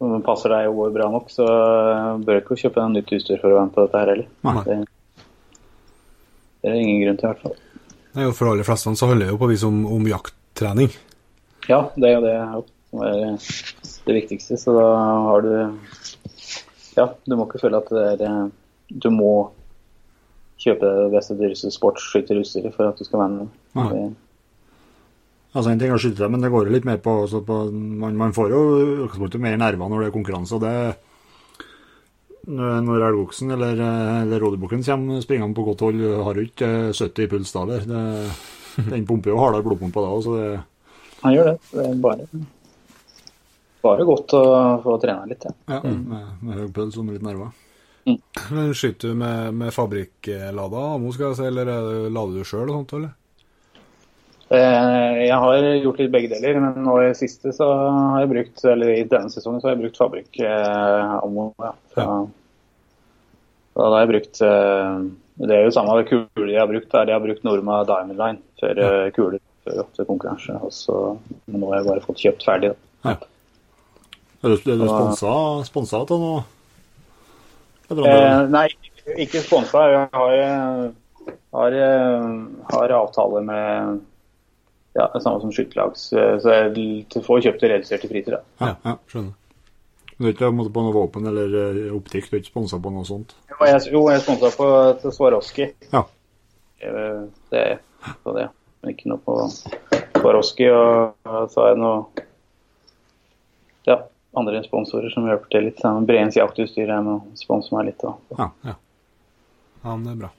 [0.02, 1.30] Om den passer deg og går bra nok.
[1.30, 4.10] Så bør du ikke kjøpe deg nytt utstyr for å være med på dette her
[4.10, 4.64] heller.
[4.66, 4.78] Det,
[6.64, 7.56] det er ingen grunn til i hvert fall.
[8.18, 10.90] Nei, og For de aller fleste så handler det jo på vis om, om jakttrening.
[11.70, 12.36] Ja, det er jo det
[12.88, 13.16] som er
[14.08, 14.58] det viktigste.
[14.58, 14.86] Så da
[15.28, 15.52] har du
[16.98, 18.46] Ja, du må ikke føle at det er eh,
[18.90, 19.52] Du må
[20.58, 23.52] kjøpe det beste, dyreste sportsskytterutstyret for at du skal være med.
[23.78, 23.90] Nei.
[23.92, 24.27] Det,
[25.58, 27.54] Altså En ting er å skyte, men det går jo litt mer på, altså på
[27.74, 28.58] man, man får jo
[29.08, 30.54] utgangspunktet mer nerver når det er konkurranse.
[30.54, 30.74] og det
[32.48, 33.80] Når elgoksen eller,
[34.22, 37.64] eller rådybukken kommer springende på godt hold, har du ikke eh, 70 i puls da.
[37.66, 37.84] Det-
[38.78, 40.50] Den pumper jo hardere blodpumpa da så det
[41.24, 41.54] han gjør det.
[41.72, 42.26] Det er bare,
[43.82, 44.42] bare godt å
[44.84, 45.42] få trene litt.
[45.48, 45.80] Ja.
[45.80, 47.50] ja, med, med høy puls og med litt nerver.
[48.06, 52.70] Men Skyter du med, med fabrikklada ammo, skal jeg si, eller er lader du sjøl
[52.70, 53.10] og sånt, eller?
[54.50, 58.62] Eh, Jeg har gjort litt begge deler, men nå i siste så har jeg brukt,
[58.64, 61.50] eller i denne sesongen så har jeg brukt fabrikk-ammo.
[61.60, 62.26] Ja, fra-
[63.74, 64.94] Så da har jeg brukt eh,
[65.38, 66.88] Det er jo samme kuler jeg har brukt.
[66.90, 69.10] Der jeg har brukt Norma Diamond Line før ja.
[69.14, 70.56] kuler før til konkurranse.
[70.64, 72.72] Og men nå har jeg bare fått kjøpt ferdig.
[73.04, 73.14] Da.
[74.42, 75.34] Er du, er du sponsa,
[75.68, 76.42] sponsa av noe?
[77.90, 78.66] Eh, nei,
[79.16, 79.84] ikke sponsa.
[79.92, 82.26] Jeg har, eh, har, eh,
[82.72, 84.00] har avtale med
[84.98, 86.08] ja, samme som skytterlags.
[86.12, 88.34] eh, Så jeg får kjøpt det redusert i fritid.
[88.34, 88.40] Da.
[88.66, 88.96] Ja, ja.
[89.10, 89.34] Skjønner.
[90.18, 92.26] Du er ikke på noe våpen eller eh, optikk?
[92.30, 93.36] Du er ikke sponsa på noe sånt?
[93.52, 94.70] Jo, jeg, jo, jeg sponsa på
[95.02, 95.68] til Swarovski.
[95.92, 96.02] Ja.
[96.82, 97.20] Eh,
[97.52, 97.78] Det er
[98.24, 98.48] på det.
[98.82, 99.36] Men ikke noe på
[100.18, 100.66] Swarovski.
[100.74, 102.26] Og og så har jeg noe
[103.86, 103.96] ja,
[104.36, 105.80] andre sponsorer som hjelper til litt.
[106.06, 108.04] Breens jaktutstyr er med å sponse meg litt.
[108.04, 108.18] Og.
[108.38, 108.74] Ja, ja.
[109.84, 110.30] ja, det er bra.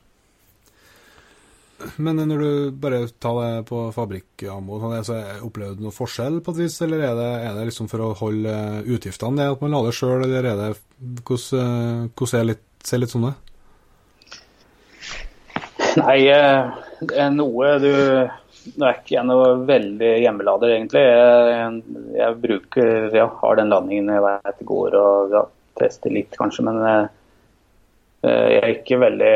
[1.95, 6.55] Men når du bare tar det på fabrikkammo, sånn, så opplever du noen forskjell på
[6.55, 9.75] et vis, eller er det, er det liksom for å holde utgiftene det at man
[9.77, 10.73] lader sjøl, eller er det
[11.27, 13.35] hvordan, hvordan er litt, ser litt sånn det?
[15.99, 17.93] Nei, er noe du
[18.75, 21.01] Nå er ikke jeg noe veldig hjemmelader, egentlig.
[21.01, 21.77] Jeg,
[22.19, 25.41] jeg bruker, ja, har den landingen jeg vet går og ja,
[25.79, 26.65] tester litt, kanskje.
[26.67, 26.81] Men
[28.27, 29.31] jeg er ikke veldig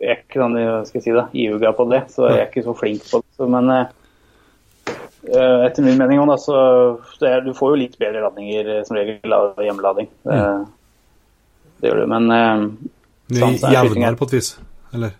[0.00, 0.56] jeg er ikke sånn,
[0.88, 3.28] skal jeg si det, iuga på det, så jeg er ikke så flink på det.
[3.36, 3.84] Så, men uh,
[5.66, 6.56] etter min mening da, så
[7.20, 10.08] er, du får jo litt bedre ladninger som regel av hjemmelading.
[10.24, 10.38] Det,
[11.80, 12.64] det gjør du, men uh,
[13.34, 14.50] Jevnere på et vis,
[14.92, 15.14] eller?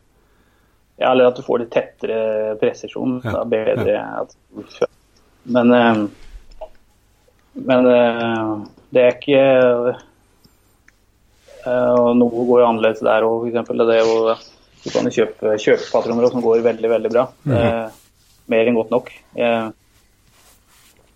[1.01, 2.19] Ja, eller at du får litt tettere
[2.61, 3.17] presisjon.
[3.25, 4.05] Ja, da, bedre ja.
[4.23, 4.37] at,
[5.45, 5.73] Men
[7.55, 9.43] men det er ikke
[11.65, 13.71] og noe går jo annerledes der òg, f.eks.
[13.81, 14.35] Det er jo
[14.85, 17.29] du kan kjøpe kjøpe patroner som går veldig, veldig bra.
[17.45, 17.91] Mm -hmm.
[18.47, 19.11] mer enn godt nok.
[19.37, 19.69] Eh,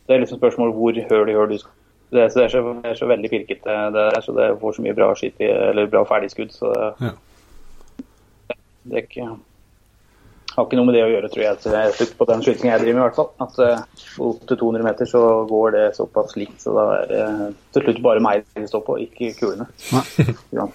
[0.06, 1.72] det er liksom spørsmål hvor høl i høl du skal
[2.10, 4.60] det er, så, det er, så, det er så veldig pirkete, det er, så det
[4.60, 6.52] får så mye bra skitt eller bra ferdigskudd.
[6.52, 7.10] Så ja.
[8.82, 9.26] det ikke
[10.58, 13.02] har ikke noe med det å gjøre, tror jeg, på den skytingen jeg driver med.
[13.02, 13.30] i hvert fall.
[13.44, 17.22] At uh, opp til 200 meter så går det såpass likt, så da er det
[17.76, 19.68] til slutt bare meg det står på, ikke kulene.
[20.56, 20.68] Ja,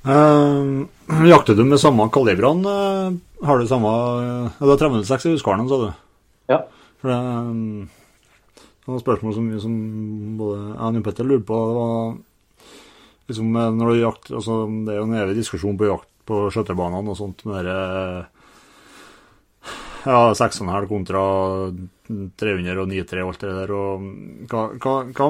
[0.00, 0.86] Uh,
[1.28, 2.64] jakter du med samme kalibrene?
[2.64, 5.88] Uh, har du samme uh, Det er 306 i Husqvarna, sa du?
[6.48, 6.62] Ja.
[7.02, 7.88] For det um,
[8.80, 9.74] det var spørsmål som, som
[10.40, 11.58] både jeg og Petter lurer på.
[11.68, 11.98] Det var
[13.30, 17.12] liksom når du jakt, altså, Det er jo en evig diskusjon på jakt på skjøtebanene
[17.12, 17.76] og sånt med det
[20.06, 21.22] ja, 6,5 kontra
[22.40, 23.72] 300 og 9,3 og alt det der.
[23.76, 24.06] og
[24.50, 25.28] hva, hva, hva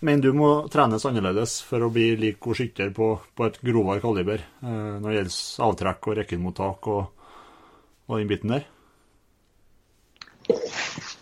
[0.00, 4.02] men du må trenes annerledes for å bli lik god skytter på, på, et grovere
[4.02, 7.32] kaliber eh, når det gjelder avtrekk og rekkenmottak og,
[8.08, 8.68] og den biten der?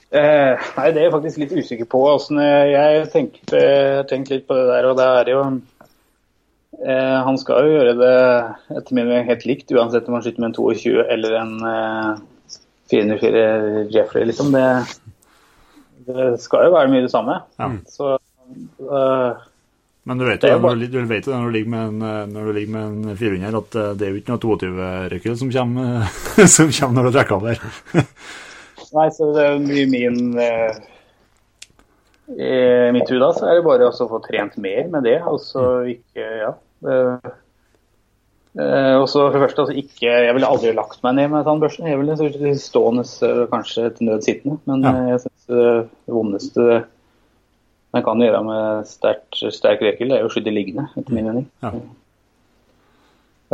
[0.09, 2.01] Eh, nei, det er jeg faktisk litt usikker på.
[2.09, 5.43] Altså, jeg har tenkt litt på det der, og det er jo
[6.81, 8.15] eh, Han skal jo gjøre det
[8.79, 12.25] etter min mening helt likt, uansett om han skyter med en 22 eller en eh,
[12.89, 13.45] 404
[13.93, 14.55] Jeffrey, liksom.
[14.55, 14.65] Det,
[16.09, 17.43] det, skal jo være mye det samme.
[17.61, 17.69] Ja.
[17.93, 18.15] Så
[18.79, 19.37] Uh,
[20.09, 22.73] men du vet jo når, du vet det når, du ligger med en, eh, ligger
[22.73, 25.51] med en 400 at eh, det er jo ikke noe 22-rekkel som,
[26.57, 27.59] som kommer når du trekker av der.
[28.97, 30.21] Nei, så det er mye min
[32.33, 35.19] I mitt hode så er det bare å få trent mer med det.
[35.29, 35.93] Og så mm.
[35.99, 36.55] ikke Ja.
[38.59, 41.91] Og så for det første, altså ikke, Jeg ville aldri lagt meg ned med tannbørsten.
[41.91, 43.05] Jeg ville stående,
[43.53, 44.57] kanskje til nød sittende.
[44.71, 44.95] Men ja.
[45.13, 46.79] jeg syns det vondeste
[47.99, 51.29] man kan gjøre med sterkt, sterk rekel, det er jo å skyte liggende, etter min
[51.29, 51.47] mening.
[51.65, 51.73] Ja.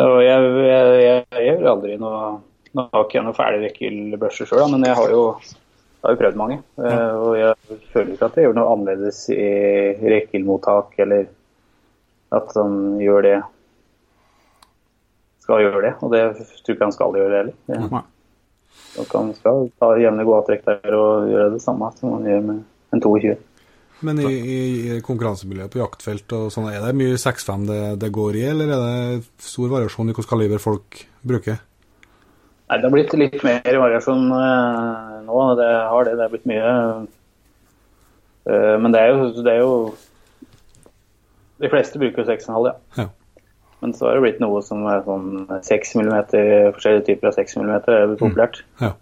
[0.04, 0.94] Og jeg, jeg,
[1.30, 2.32] jeg, gjør aldri noe
[2.74, 5.20] Nå har ikke jeg noen ferdig rekkelbørser sjøl, men jeg har jo,
[6.02, 6.56] har jo prøvd mange.
[6.74, 6.88] Ja.
[6.90, 9.44] Eh, og jeg føler ikke at jeg gjør noe annerledes i
[10.10, 11.28] rekkelmottak, eller
[12.34, 13.36] at han gjør det
[15.44, 15.94] skal gjøre det.
[16.02, 17.56] Og det tror jeg ikke han skal gjøre heller.
[17.70, 18.02] Ja.
[19.14, 22.62] Han skal ta jevne gode avtrekk der og gjøre det samme som han gjør med
[22.94, 23.36] en 22.
[24.04, 24.32] Men i,
[24.94, 28.72] i konkurransemiljøet på jaktfelt og sånn, er det mye 6-5 det, det, går i, eller
[28.74, 31.60] er det stor variasjon i hvilken kaliber folk bruker?
[32.68, 35.42] Nei, Det har blitt litt mer variasjon uh, nå.
[35.60, 36.16] Det har det.
[36.16, 36.72] Det har blitt mye.
[38.48, 40.50] Uh, men det er, jo, det er, jo,
[41.62, 42.74] De fleste bruker 6,5, ja.
[43.00, 43.08] ja.
[43.84, 46.12] Men så har det blitt noe som er sånn 6 mm,
[46.72, 48.62] forskjellige typer av 6 mm er populært.
[48.78, 48.86] Mm.
[48.86, 48.92] Ja.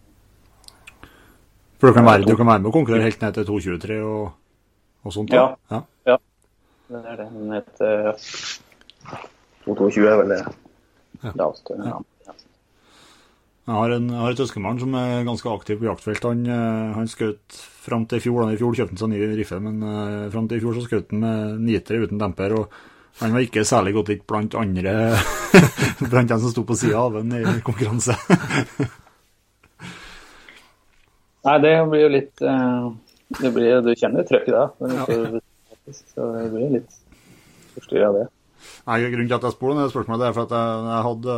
[1.79, 4.25] For du kan, være, du kan være med å konkurrere helt ned til 2,23 og
[5.03, 5.35] og sånt?
[5.35, 5.53] Ja.
[5.73, 5.83] ja.
[6.09, 6.17] ja.
[6.93, 7.29] Det er det.
[7.35, 8.15] Den heter ja.
[9.67, 11.33] 222 er vel det ja.
[11.35, 11.77] laveste.
[11.79, 12.01] Ja.
[13.63, 16.25] Jeg har, en, jeg har et øskemann som er ganske aktiv på jaktfelt.
[16.27, 18.41] Han, eh, han skjøt fram til i fjor.
[18.51, 21.15] I fjor kjøpte han seg ny rifle, men uh, fram til i fjor så skjøt
[21.15, 22.57] han med nitere uten demper.
[22.59, 22.75] og
[23.21, 24.97] Han var ikke særlig godt likt blant andre
[26.11, 28.19] blant dem som sto på sida av ham i konkurranse.
[31.47, 32.91] Nei, det blir jo litt uh,
[33.41, 34.69] blir, du kjenner trøkket da.
[34.93, 35.09] Ja.
[35.93, 37.03] Så det blir litt
[37.75, 38.29] forstyrra av det.
[38.87, 41.07] Nei, Grunnen til at jeg spoler ned spørsmålet det spørsmålet, er for at jeg, jeg
[41.07, 41.37] hadde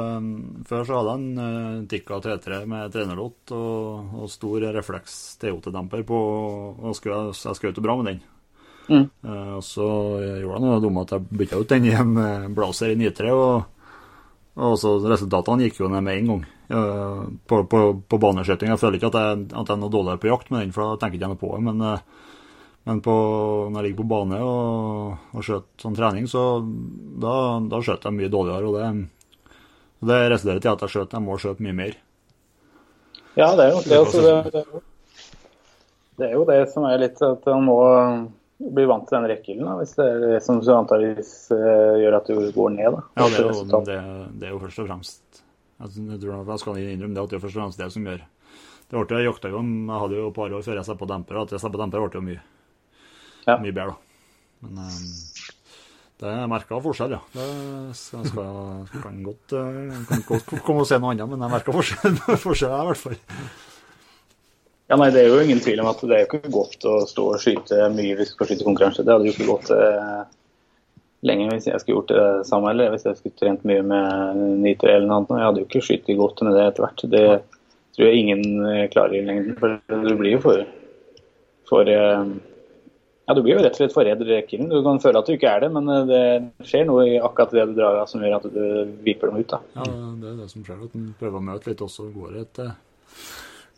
[0.69, 6.05] Før så hadde jeg en uh, Tikka 33 med trenerlott og, og, stor refleks TOT-demper
[6.09, 6.21] på,
[6.81, 8.23] og skulle, jeg skjøt bra med den.
[8.85, 9.07] Mm.
[9.25, 9.87] Uh, og så
[10.21, 13.33] gjorde jeg noe dumt at jeg bytta ut den i en uh, Blazer i 93,
[13.33, 13.55] og,
[14.55, 18.71] Og så Resultatene gikk jo ned med en gang eh, på, på, på baneskjøting.
[18.71, 20.87] Jeg føler ikke at jeg, at jeg er noe dårligere på jakt med den, for
[20.87, 21.63] da tenker ikke noe på det.
[21.67, 22.31] Men, eh,
[22.87, 23.17] men på,
[23.73, 27.35] når jeg ligger på bane og, og skjøt sånn trening, så da,
[27.73, 28.71] da skjøt jeg mye dårligere.
[28.71, 31.99] Og det, det resulterer til at jeg skjøt, jeg må skjøte mye mer.
[33.35, 34.83] Ja, det er jo det, er, det, det, er
[36.23, 37.79] det er det som er litt at man må
[38.59, 42.31] bli vant til den da, Hvis det er det som så antageligvis eh, gjør at
[42.31, 42.95] du går ned.
[42.95, 43.03] da.
[43.19, 43.99] Ja, det er, jo, det,
[44.41, 45.43] det er jo først og fremst
[45.81, 48.07] Jeg, jeg tror jeg skal innrømme det at det er først og fremst det som
[48.09, 51.03] gjør Det ble jeg jakta jo Jeg hadde jo et par år før jeg satte
[51.03, 52.43] på demper, og at jeg satte på demper ble jo mye,
[53.45, 53.59] Ja.
[53.61, 53.97] mye bedre, da.
[54.65, 55.09] Men um,
[56.23, 57.21] det er merka forskjell, ja.
[57.35, 61.53] Det skal, skal, kan godt eh, kan godt komme og se noe annet, men jeg
[61.53, 62.15] merka forskjell,
[62.47, 63.19] forskjell i hvert fall.
[64.95, 66.93] Ja, nei, Det er jo ingen tvil om at det er jo ikke godt å
[67.11, 69.03] stå og skyte mye hvis du skal skyte konkurranse.
[69.03, 70.21] Det hadde jo ikke gått eh,
[71.27, 74.93] lenge hvis jeg skulle gjort det samme, eller hvis jeg skulle trent mye med nitro
[74.93, 75.33] eller noe annet.
[75.35, 77.03] Jeg hadde jo ikke skutt godt med det etter hvert.
[77.11, 77.25] Det
[77.97, 79.57] tror jeg ingen eh, klarer i lengden.
[79.59, 79.75] For
[80.05, 80.63] du blir jo for,
[81.73, 82.31] for eh,
[83.25, 84.71] Ja, du blir jo rett og slett for redd rekkevidden.
[84.71, 87.57] Du kan føle at du ikke er det, men eh, det skjer noe i akkurat
[87.59, 89.57] det du drar av som gjør at du viper dem ut.
[89.57, 89.65] da.
[89.81, 89.91] Ja,
[90.23, 90.87] det er det som skjer.
[90.87, 92.63] At en prøver å møte litt, og så går det et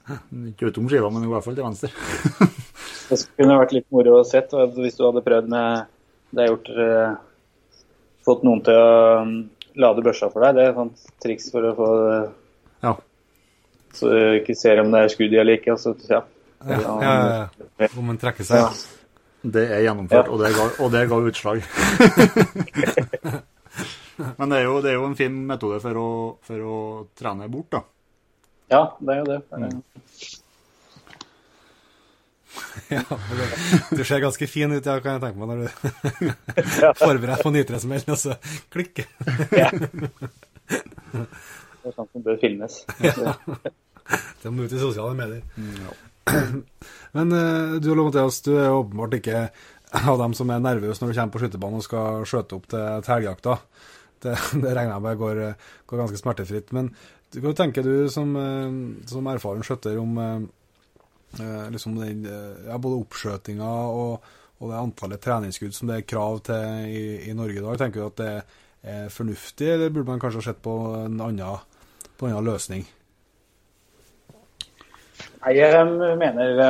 [0.08, 1.90] eh, Ikke utom skiva, men i hvert fall til venstre.
[3.08, 5.92] Det kunne vært litt moro å sett hvis du hadde prøvd med
[6.34, 7.12] Det har gjort eh,
[8.26, 8.88] Fått noen til å
[9.22, 9.34] um,
[9.78, 10.56] lade børsa for deg.
[10.56, 11.90] Det er et sånt triks for å få
[12.82, 12.96] Ja.
[13.94, 15.76] Så du ikke ser om det er skudd i eller ikke.
[15.76, 16.24] Altså, ja.
[16.66, 17.12] Ja, ja,
[17.78, 17.88] ja.
[17.94, 18.64] Om man trekker seg.
[18.64, 18.72] Ja.
[19.46, 21.62] Det er gjennomført, og, det ga, og det ga utslag.
[24.38, 26.08] Men det er, jo, det er jo en fin metode for å,
[26.46, 26.78] for å
[27.18, 27.82] trene bort, da.
[28.72, 29.38] Ja, det er jo det.
[29.52, 29.82] er-
[32.92, 33.02] Ja,
[33.90, 35.66] du ser ganske fin ut, ja, kan jeg tenke meg, når du
[36.80, 36.92] Ja.
[37.00, 38.36] forbereder på nytresmellen, og så
[38.72, 39.06] klikker.
[40.66, 42.80] Det er sånt som bør filmes.
[44.42, 45.42] Det må ut i sosiale medier.
[47.16, 49.44] Men eh, du Ole Mathias, du er åpenbart ikke
[49.96, 52.82] av dem som er nervøse når du kommer på skytebanen og skal skjøte opp til,
[53.06, 53.54] helgejakta.
[54.24, 55.42] Det, det regner jeg med går,
[55.86, 56.72] går ganske smertefritt.
[56.74, 56.90] Men
[57.42, 58.76] hva tenker du som, eh,
[59.10, 60.40] som erfaren skjøtter om eh,
[61.42, 62.24] eh, liksom den,
[62.66, 64.28] ja, både oppskjøtinga og,
[64.60, 67.80] og det antallet treningsskudd som det er krav til i, i Norge i dag?
[67.82, 68.32] Tenker du at det
[68.86, 71.64] er fornuftig, eller burde man kanskje ha sett på en annen,
[72.16, 72.86] på en annen løsning?
[75.42, 76.60] Nei, jeg mener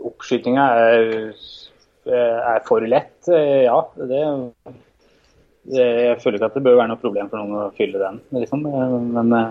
[0.00, 1.02] oppskytinga er,
[2.10, 3.28] er for lett.
[3.28, 4.22] Ja, det
[5.68, 8.62] Jeg føler ikke at det bør være noe problem for noen å fylle den, liksom.
[8.64, 9.50] Eh, Men eh,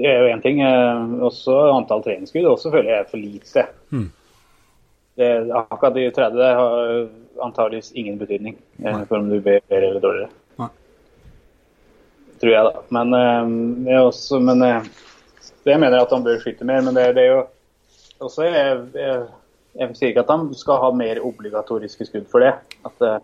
[0.00, 0.60] det er jo én ting.
[0.64, 3.66] eh, Også antall treningsskudd også føler jeg er for lite.
[3.92, 4.08] Mm.
[5.20, 7.08] Det, akkurat de 30 har
[7.44, 10.30] antageligvis ingen betydning eh, for om du blir bedre eller dårligere.
[10.62, 10.70] Nei.
[12.40, 12.80] Tror jeg, da.
[12.96, 13.44] Men, eh,
[13.84, 14.88] det er også, men eh,
[15.66, 17.42] det mener jeg at han bør skyte mer, men det, det er jo
[18.22, 19.20] også jeg, jeg,
[19.76, 22.54] jeg sier ikke at han skal ha mer obligatoriske skudd for det.
[22.88, 23.20] At, eh,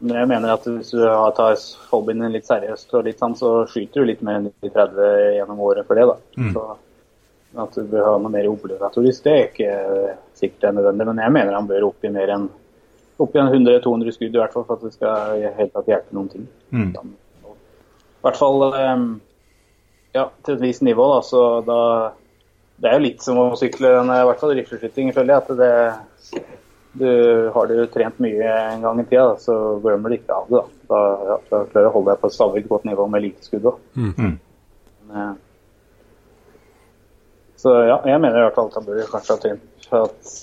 [0.00, 1.02] men jeg mener at hvis du
[1.36, 1.58] tar
[1.90, 5.60] hobbyen litt seriøst, og litt sånn, så skyter du litt mer enn de 30 gjennom
[5.66, 6.06] året for det.
[6.08, 6.46] da.
[6.54, 6.64] Så
[7.60, 9.72] At du bør ha noe mer obligatorisk, det er ikke
[10.38, 11.06] sikkert det er nødvendig.
[11.10, 12.46] Men jeg mener han bør opp i mer enn
[13.20, 16.30] opp i 100-200 skudd, i hvert fall for at det skal helt tatt hjelpe noen
[16.32, 16.46] ting.
[16.72, 16.94] Mm.
[17.50, 19.02] I hvert fall eh,
[20.16, 21.20] ja, til et visst nivå, da.
[21.26, 21.82] Så da
[22.80, 25.42] Det er jo litt som å sykle, den, i hvert fall rifleskyting, føler jeg.
[25.42, 26.44] At det
[26.92, 30.62] du Har du trent mye en gang i tida, så glemmer du ikke av det.
[30.90, 33.24] Da, da, ja, da klarer du å holde deg på et stadig godt nivå med
[33.26, 33.78] lite skudd òg.
[33.94, 34.32] Mm.
[37.60, 40.34] Så ja, jeg mener i hvert fall at han burde kanskje ha trent for at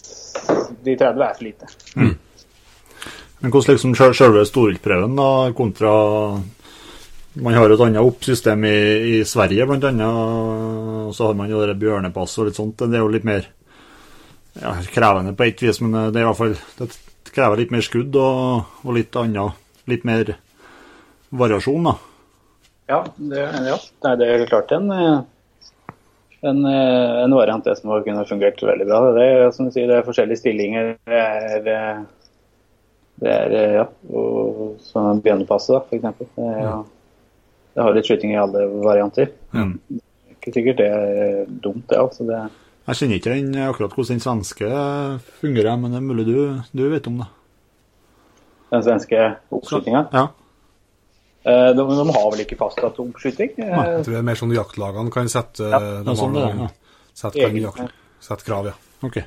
[0.86, 1.70] de 30 er for lite.
[3.40, 5.92] Men hvordan liksom selve storviltprøven da, kontra
[7.38, 8.78] Man har et annet oppsystem i,
[9.18, 10.08] i Sverige, annet.
[11.06, 12.82] Og så har man jo det bjørnepass og litt sånt.
[12.82, 13.46] Det er jo litt mer
[14.62, 17.86] ja, krevende på et vis, men det er i hvert fall Det krever litt mer
[17.86, 20.34] skudd og, og litt annet Litt mer
[21.30, 21.94] variasjon, da.
[22.88, 23.78] Ja, det, ja.
[24.04, 25.18] Nei, det er klart en, eh,
[26.48, 29.00] en, eh, en variant det som har kunnet fungert veldig bra.
[29.16, 30.94] Det er som du sier, det er forskjellige stillinger.
[31.08, 32.04] Det er, eh,
[33.24, 36.30] det er eh, ja, og sånn bjørnepasse, eksempel.
[36.36, 36.78] Det, er, ja,
[37.76, 39.34] det har litt skyting i alle varianter.
[39.52, 39.76] Mm.
[39.90, 42.00] Det er Ikke sikkert det er dumt, det.
[42.00, 42.28] Altså.
[42.30, 42.46] det
[42.88, 44.68] Jeg kjenner ikke den, akkurat hvordan den svenske
[45.42, 46.38] fungerer, men det er mulig du,
[46.72, 47.28] du vet om det.
[48.72, 50.06] den svenske oppskytinga.
[50.14, 50.28] Ja.
[51.48, 53.54] Eh, De, de har vel ikke fastsatt oppskyting?
[53.60, 56.36] Nei, Jeg tror det er mer sånn jaktlagene kan sette, Ja, de det er sånn
[56.40, 56.70] det ja.
[57.18, 58.76] sette, kan jakt, sette krav, ja.
[59.08, 59.20] Ok.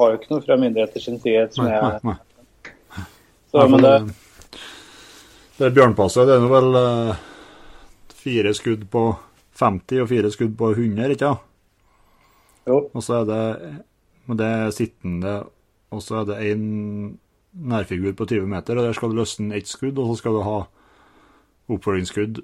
[0.00, 2.16] har jo ikke noe fra myndigheter sin side som Nei, jeg nei,
[2.96, 3.04] nei.
[3.52, 3.94] så, men det,
[5.58, 7.14] Det er bjørnpasset, det er nå vel uh,
[8.24, 9.04] fire skudd på
[9.60, 11.50] 50 og fire skudd på 100, ikke sant?
[12.66, 13.42] Og så er det,
[14.28, 15.34] men det er sittende,
[15.92, 16.64] og så er det en
[17.54, 20.42] nærfigur på 20 meter, og der skal du løsne ett skudd, og så skal du
[20.46, 20.56] ha
[21.70, 22.42] oppfølgingsskudd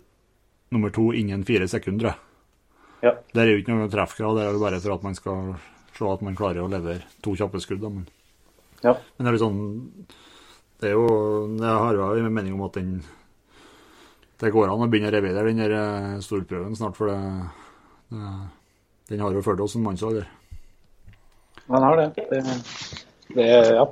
[0.70, 2.14] nummer to innen fire sekunder.
[3.02, 3.14] Ja.
[3.34, 5.54] Der er jo ikke noe treffkrav, det er jo bare for at man skal
[5.96, 7.82] se at man klarer å levere to kjappe skudd.
[7.88, 8.06] Men,
[8.84, 8.94] Ja.
[9.16, 9.90] men det er litt sånn
[10.80, 13.02] Det er jo Jeg har jo en mening om at den
[14.40, 17.18] det går an å begynne å revidere den eh, storprøven snart, for det,
[18.08, 18.30] det
[19.10, 20.28] den har jo ført oss en mannsalder.
[21.70, 22.26] Han har det.
[22.30, 22.42] det,
[23.34, 23.86] det ja.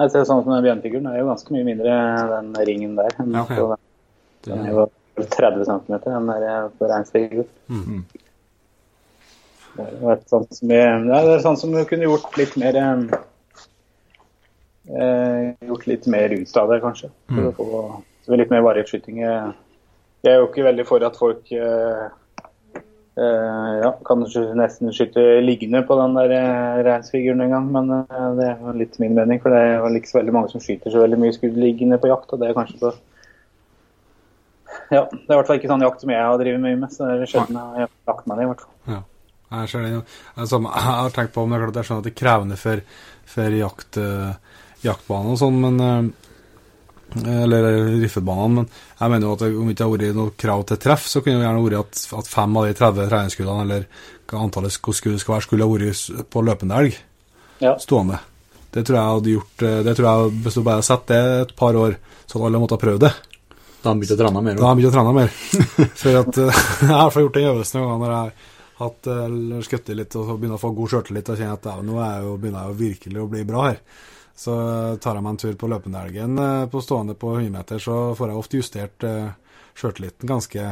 [0.00, 1.96] Jeg ser sånn som den bjørnefiguren er jo ganske mye mindre
[2.30, 3.12] den ringen der.
[3.18, 3.66] Den, Ja, ja.
[3.68, 4.48] Det...
[4.48, 4.56] den.
[4.56, 4.86] Den er jo
[5.20, 7.44] 30 cm, den der på reinsfigur.
[7.68, 8.02] -hmm.
[9.76, 13.18] Det er sånt som ja, det er sånn som du kunne gjort litt mer eh,
[14.96, 17.10] eh, Gjort litt mer ut av det, kanskje.
[17.28, 17.66] For å få
[18.26, 19.20] så litt mer variert skyting.
[19.20, 22.08] Jeg er jo ikke veldig for at folk eh,
[23.20, 24.22] eh, ja, kan
[24.58, 28.74] nesten skyte liggende på den der eh, reinsfiguren en gang, men uh, det er jo
[28.78, 29.40] litt min mening.
[29.42, 32.10] For det er ikke så veldig mange som skyter så veldig mye skudd liggende på
[32.10, 32.32] jakt.
[32.32, 32.92] og det er kanskje så
[34.90, 36.94] ja, Det er i hvert fall ikke sånn jakt som jeg har drevet mye med.
[36.94, 38.44] så det er sjelden jeg har lagt meg ned.
[38.44, 38.96] i hvert fall.
[38.96, 39.02] Ja.
[39.50, 42.08] Jeg ser det samme- Jeg har tenkt på om det er klart jeg skjønner at
[42.08, 42.82] det er krevende for,
[43.26, 43.98] for jakt,
[44.86, 46.12] jaktbanen og sånn, men
[47.16, 47.68] eller
[48.00, 48.68] riffebanene, men
[49.00, 51.40] jeg mener jo at om det ikke har vært noe krav til treff, så kunne
[51.40, 53.86] det gjerne vært at, at fem av de 30 treningsskuddene, eller
[54.30, 56.98] hva antallet skudd skal være, skulle ha vært på løpende elg
[57.60, 57.74] Ja.
[57.78, 58.20] stående.
[58.70, 61.16] Det tror jeg hadde gjort eh, Det tror jeg Hvis du bare hadde sett det
[61.40, 63.10] et par år, så hadde alle måttet ha prøvd det.
[63.80, 64.54] Da har han begynt å trene mer.
[64.54, 65.32] Da har jeg begynt å trene mer.
[66.04, 68.22] For at eh, Jeg har i hvert fall gjort den øvelsen noen ganger når jeg
[68.30, 71.82] har hatt uh, skutt litt og så begynner å få god sjøltillit og kjenner at
[71.84, 73.82] nå er jeg jo, begynner jeg jo virkelig å bli bra her.
[74.40, 77.82] Så eh, tar jeg meg en tur på løpendelgen uh, på stående på 100 meter,
[77.82, 79.34] så får jeg ofte justert uh,
[79.76, 80.70] sjøltilliten ganske,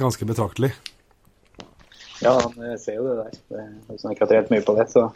[0.00, 0.72] ganske betraktelig.
[2.22, 3.38] Ja, han ser jo det der.
[3.50, 5.08] Det, hvis han ikke har trent mye på det, så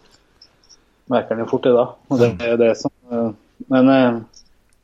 [1.12, 1.84] merker han jo fort det da.
[2.10, 3.28] Og det er jo det som eh,
[3.72, 4.16] Men eh,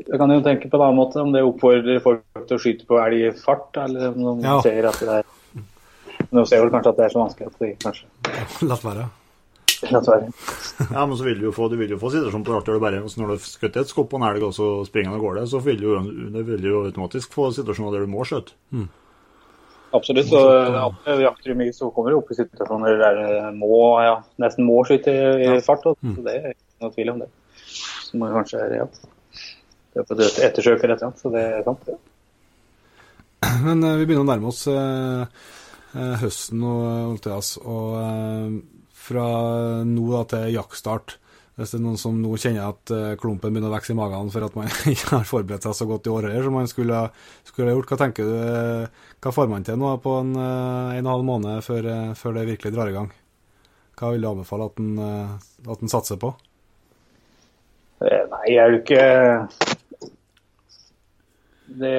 [0.07, 2.86] jeg kan jo tenke på en annen måte, om det oppfordrer folk til å skyte
[2.88, 4.61] på elg i fart, eller om de Ja.
[4.62, 5.30] ser at det er
[6.32, 8.07] de ser vel kanskje at det er så vanskelig at de kanskje
[8.70, 9.09] La være.
[9.82, 13.00] Ja, men så vil du jo få, du vil jo få situasjonen på artig, bare
[13.02, 15.58] når du skutter et skopp på en elg, og så springer den av gårde, så
[15.64, 18.54] vil du, jo- det vil du jo automatisk få situasjoner der du må skjøte.
[19.92, 20.30] Absolutt.
[20.32, 23.74] Og vi jakter du mye, så kommer du opp i situasjoner der du må,
[24.06, 25.84] ja, nesten må skyte i i fart.
[25.90, 27.28] Og, så det er ikke noe tvil om det.
[28.06, 28.86] Så må du kanskje ja,
[29.98, 31.90] ettersøke er et eller annet, så det er sant.
[31.90, 31.98] Ja.
[33.66, 35.26] Men eh, vi begynner å nærme oss eh,
[35.92, 38.48] eh, høsten og Olteas, og eh,
[39.03, 39.26] fra
[39.86, 41.16] nå da til jaktstart
[41.59, 44.30] Hvis det er noen som nå kjenner at eh, klumpen begynner å vokse i magen
[44.32, 47.03] for at man ikke har forberedt seg så godt i året som man skulle,
[47.48, 51.03] skulle gjort, hva tenker du eh, Hva får man til nå på en, eh, en
[51.03, 53.12] og en halv måned før, før det virkelig drar i gang?
[53.98, 56.32] Hva vil du anbefale at en, eh, at en satser på?
[58.03, 59.03] Nei, jeg er jo ikke
[61.82, 61.92] Det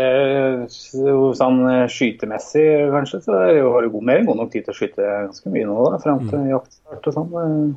[1.40, 4.78] sånn eh, skytemessig, kanskje, så har du god, mer enn god nok tid til å
[4.78, 7.34] skyte ganske mye nå, da, fram til jaktstart og sånn.
[7.42, 7.74] Eh,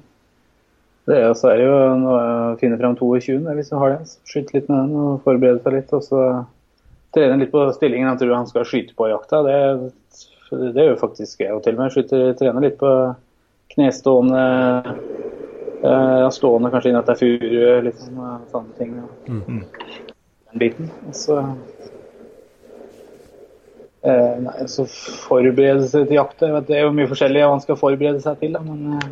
[1.07, 1.74] Det er, så er det jo
[2.11, 2.14] å
[2.59, 3.36] finne fram 22.
[3.44, 4.14] det, hvis du har det.
[4.26, 5.92] Skyte litt med den og forberede seg litt.
[5.94, 6.22] Og så
[7.14, 9.44] trene litt på stillingen han tror han skal skyte på jakta.
[9.46, 9.61] Det,
[10.74, 11.94] det er jo faktisk jeg og til og med.
[11.94, 12.90] Skyter, trener litt på
[13.76, 14.42] knestående
[15.84, 18.98] eh, ja, Stående kanskje inn er furu, litt sånne, Sånne ting.
[19.04, 19.30] Og,
[20.50, 20.90] Den biten.
[21.07, 21.38] Og så
[24.07, 24.84] Nei, så
[25.26, 28.54] forberedelse til jakt vet, Det er jo mye forskjellig man skal forberede seg til.
[28.54, 29.09] Da, men eh,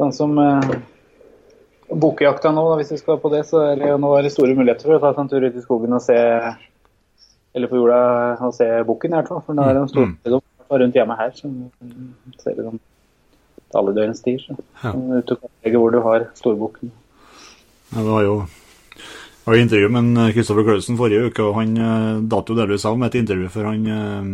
[0.00, 0.70] sånn som eh,
[1.92, 4.56] Bukkejakta nå, da, hvis vi skal på det, så er det nå er det store
[4.56, 6.16] muligheter for å ta seg en tur ut i skogen og se
[7.54, 8.00] Eller på jorda
[8.42, 9.28] og se bukken, Her.
[9.28, 10.40] For nå er det en stor mm.
[10.80, 11.52] rundt hjemme her som
[12.40, 12.80] ser ut som
[13.78, 14.42] alle døgnets tider.
[14.48, 14.56] Så.
[14.82, 14.90] Ja.
[15.20, 16.90] Ute og kartlegge hvor du har storbukken.
[17.92, 18.36] Ja, det var jo
[19.44, 22.98] var jo intervju med Kristoffer Klausen forrige uke, og han eh, datt jo delvis av
[22.98, 24.24] med et intervju, for han eh,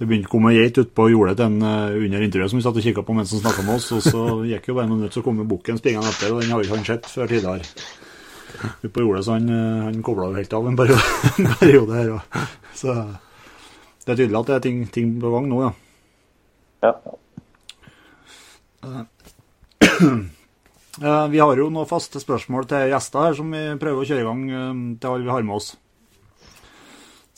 [0.00, 2.78] Det begynte å komme geit utpå jordet til en eh, under intervjuet som vi satt
[2.80, 5.20] og kikka på mens han snakka med oss, og så gikk jo bare noen minutter,
[5.20, 7.68] så kom bukken springende etter, og den har ikke han sett før tidligere.
[8.82, 11.04] ut på jordet, så han, eh, han kobla jo helt av en periode,
[11.38, 12.08] en periode her.
[12.16, 12.20] Og,
[12.74, 12.96] så
[14.06, 15.72] det er tydelig at det er ting, ting på gang nå, ja.
[16.88, 16.92] Ja.
[20.00, 20.39] Eh,
[21.00, 24.26] Vi har jo noen faste spørsmål til gjester her som vi prøver å kjøre i
[24.26, 25.70] gang eh, til alle vi har med oss.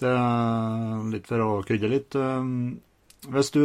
[0.02, 2.16] Det er litt for å krydre litt.
[2.18, 2.48] eh,
[3.30, 3.60] Hvis du,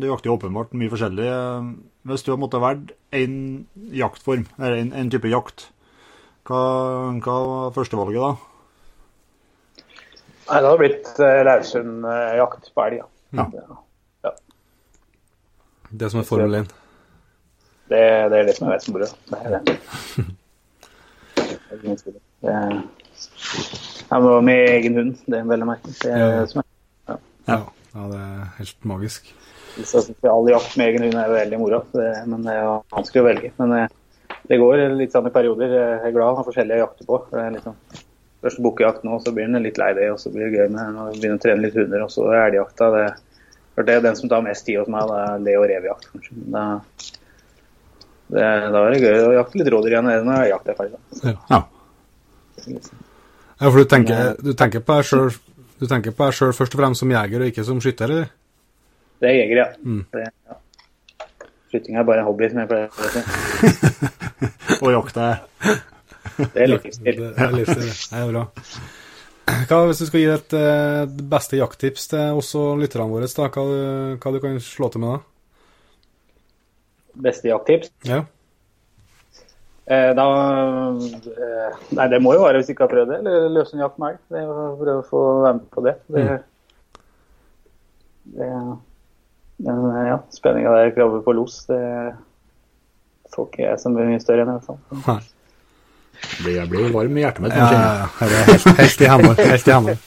[0.00, 1.28] Det jakter jo åpenbart mye forskjellig.
[1.30, 1.68] eh,
[2.10, 3.36] Hvis du har måttet velge én
[3.94, 5.68] jaktform, eller en, en type jakt,
[6.46, 6.60] hva,
[7.22, 8.32] hva var førstevalget da?
[10.46, 11.08] Nei, det hadde blitt
[11.46, 13.06] Laursund-jakt på elg, ja.
[14.26, 14.32] Ja.
[15.90, 16.70] Det som er Formel 1.
[17.88, 18.00] Det,
[18.32, 19.06] det er det som er mest moro.
[19.30, 19.78] Det er det.
[21.36, 22.52] Det er.
[22.52, 22.82] Er-
[24.10, 25.94] Jeg må med egen hund, det er veldig merkelig.
[26.02, 26.40] Det er Ja.
[26.40, 26.64] det som er
[27.08, 27.16] Ja.
[27.94, 29.32] ja, det er helt magisk.
[29.84, 31.80] Så synes jeg all jakt med egen hund er veldig moro,
[32.26, 33.52] men det er jo vanskelig å velge.
[33.58, 33.88] Men eh,
[34.48, 35.68] det går litt sånn i perioder.
[35.68, 37.22] Jeg er glad å ha forskjellige jakter på.
[37.30, 37.74] det er liksom,
[38.42, 40.94] Først bukkejakt nå, så blir en litt lei det, og så blir det gøy med
[40.94, 42.90] å begynne å trene litt hunder, og så elgjakta.
[42.94, 46.06] Det, det er den som tar mest tid hos meg, det er det og revjakt,
[46.12, 46.36] kanskje.
[46.52, 46.80] Da,
[48.32, 48.42] det,
[48.74, 50.98] da er det gøy å jakte litt rådyr igjen når jakt er ferdig.
[51.50, 51.60] Ja.
[52.66, 54.96] Ja, for du tenker, du tenker på
[56.26, 58.30] deg sjøl først og fremst som jeger, og ikke som skytter, eller?
[59.22, 59.66] Det er jeger, ja.
[59.84, 60.02] Mm.
[60.12, 60.58] Det, ja.
[61.72, 63.20] Skyting er bare en hobby, som jeg pleier å si.
[64.84, 65.38] Og jakta er
[66.36, 67.16] Det er livsstil.
[67.22, 68.20] Det er livsstil, det.
[68.20, 68.44] Er bra.
[69.70, 73.46] Hva, hvis du skal gi et eh, beste jakttips til oss og lytterne våre, da,
[73.54, 75.20] hva, du- hva du kan slå til med da?
[77.22, 77.92] Beste jakttips?
[78.06, 78.24] Ja.
[79.86, 80.26] Eh, da
[80.90, 83.84] eh, Nei, det må jo være hvis du ikke har prøvd det, eller løse en
[83.84, 84.50] jakt med elg.
[84.80, 85.94] Prøve å få være med på det.
[86.10, 86.26] Det,
[88.34, 88.50] det
[89.56, 91.80] men, eh, ja, Spenninga der krabbe på los, det
[93.32, 95.22] får ikke jeg så mye større enn i hvert fall.
[96.40, 97.56] Blir, Jeg blir varm i hjertet mitt.
[97.56, 98.44] Ja, ja, ja.
[98.50, 99.50] Helt, helt i hendene.
[99.52, 99.96] Helt i hender.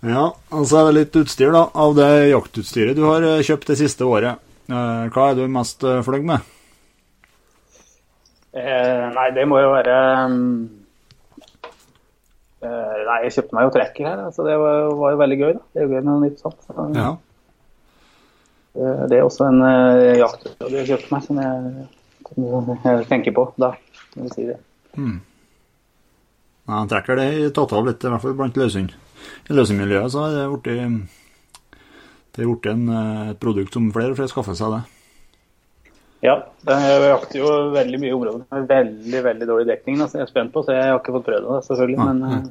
[0.00, 3.74] Ja, og så er det litt utstyr da, av det jaktutstyret du har kjøpt det
[3.82, 4.40] siste året.
[4.70, 6.50] Eh, Hva er du mest eh, fornøyd med?
[8.50, 9.96] Eh, nei, det må jo være
[10.26, 10.38] um,
[12.62, 15.52] eh, Nei, jeg kjøpte meg jo trekker her, så det var, var jo veldig gøy.
[15.58, 15.62] da.
[15.74, 16.58] Det er jo gøy med noe nytt sånt.
[16.66, 17.12] Så, Ja.
[18.74, 21.86] eh, det er også en uh, jakt jeg har kjøpt meg, som jeg,
[22.84, 23.72] jeg tenker på da.
[24.16, 24.58] Jeg vil si det.
[24.98, 28.92] Ja, Han trekker det tatt av litt, i hvert fall blant løshund.
[29.50, 31.18] I løshundmiljøet så har det blitt
[32.36, 34.82] det er blitt en, eh, et produkt som flere og flere skaffer seg det.
[36.22, 36.34] Ja,
[36.68, 36.76] det-
[37.08, 40.00] jakter jo veldig mye områder med veldig veldig dårlig dekning.
[40.00, 40.72] Altså, jeg er spent på å se.
[40.76, 41.96] Jeg har ikke fått prøvd det, selvfølgelig.
[41.96, 42.36] Ja, Men, nei.
[42.36, 42.50] eh,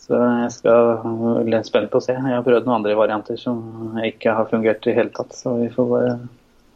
[0.00, 2.12] så jeg skal er spent på å se.
[2.12, 5.32] Jeg har prøvd noen andre varianter som ikke har fungert i hele tatt.
[5.32, 6.18] Så vi får bare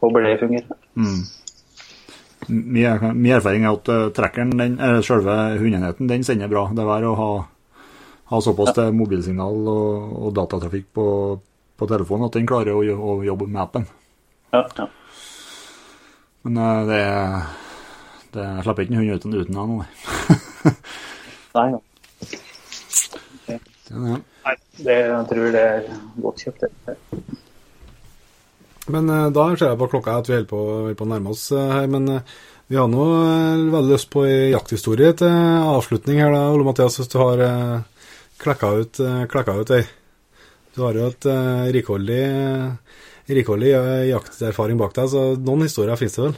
[0.01, 0.77] håper det fungerer.
[0.97, 1.23] Mm.
[2.49, 6.67] Min, er- erfaring er at uh, trekkeren, den, selve hundenheten, den sender bra.
[6.73, 7.47] Det er verre å ha,
[8.33, 11.07] ha såpass til mobilsignal og, og datatrafikk på,
[11.85, 13.87] på telefonen at den klarer å, å jobbe med appen.
[14.55, 14.89] Ja, ja.
[16.45, 17.01] Men eh, det,
[18.37, 19.89] det jeg slipper ikke en hund uten, uten den nei.
[21.55, 21.81] Nei, ja.
[23.47, 24.21] Det er.
[24.45, 25.87] Nei, det, jeg tror det er
[26.21, 26.67] godt kjøpt.
[26.89, 26.97] Det.
[28.93, 30.65] Men eh, da ser jeg på klokka at vi holder på,
[30.99, 31.89] på å nærme oss eh, her.
[31.93, 32.21] Men
[32.67, 33.09] vi har nå
[33.73, 35.33] veldig lyst på ei jakthistorie til
[35.75, 38.07] avslutning her, da, Ole Mathias, hvis du har uh,
[38.41, 39.83] klekka ut, uh, klekka ut ei.
[40.75, 42.23] Du har jo et uh, rikholdig,
[43.31, 46.35] rikholdig eh, jakterfaring bak deg, så noen historier finnes det vel?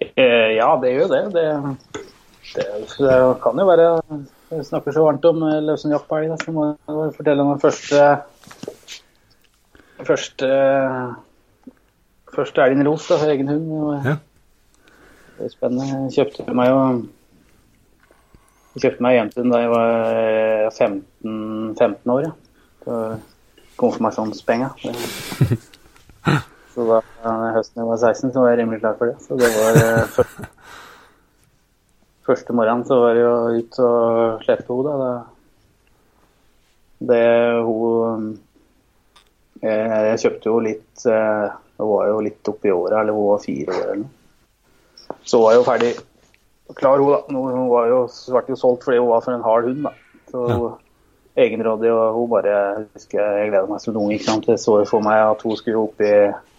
[0.00, 1.22] Eh, ja, det gjør det.
[1.34, 1.44] Det,
[2.54, 2.66] det.
[2.98, 3.86] det kan jo være
[4.50, 7.54] Jeg snakker så varmt om eh, løsen jakt på elg, så må jeg fortelle om
[7.54, 8.08] den første
[10.00, 10.50] Første
[12.30, 13.70] Første elgen Ros, da, egen hund.
[13.70, 14.18] Og, Ja.
[15.40, 15.86] Det er spennende.
[16.10, 16.80] Jeg kjøpte meg jo
[18.74, 22.28] Jeg kjøpte meg hjem til den da jeg var eh, 15, 15 år.
[22.28, 22.32] Ja.
[23.80, 24.76] Konfirmasjonspenger.
[26.74, 29.16] Så da eh, høsten jeg var 16, så var jeg rimelig klar for det.
[29.24, 30.46] Så det var eh, første,
[32.28, 35.10] første morgenen så var det jo ut og slippe henne, da.
[37.10, 37.24] Det,
[37.64, 38.26] hun
[39.62, 41.46] jeg, Jeg kjøpte jo litt eh,
[41.80, 44.16] Hun var jo litt oppi åra, eller hun var fire år eller noe.
[45.26, 45.94] Så var jo ferdig
[46.76, 47.22] klar, hun da.
[47.32, 48.04] Hun var jo,
[48.36, 49.94] ble jo solgt fordi hun var for en hard hund, da.
[50.30, 50.44] Så
[51.38, 52.54] egenrådig, og hun bare
[52.94, 54.12] husker jeg gleda meg som noe.
[54.14, 54.48] ikke sant?
[54.50, 56.14] Jeg så jo for meg at hun skulle opp i,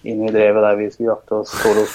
[0.08, 1.84] inn i drevet der vi skulle jakte og ståle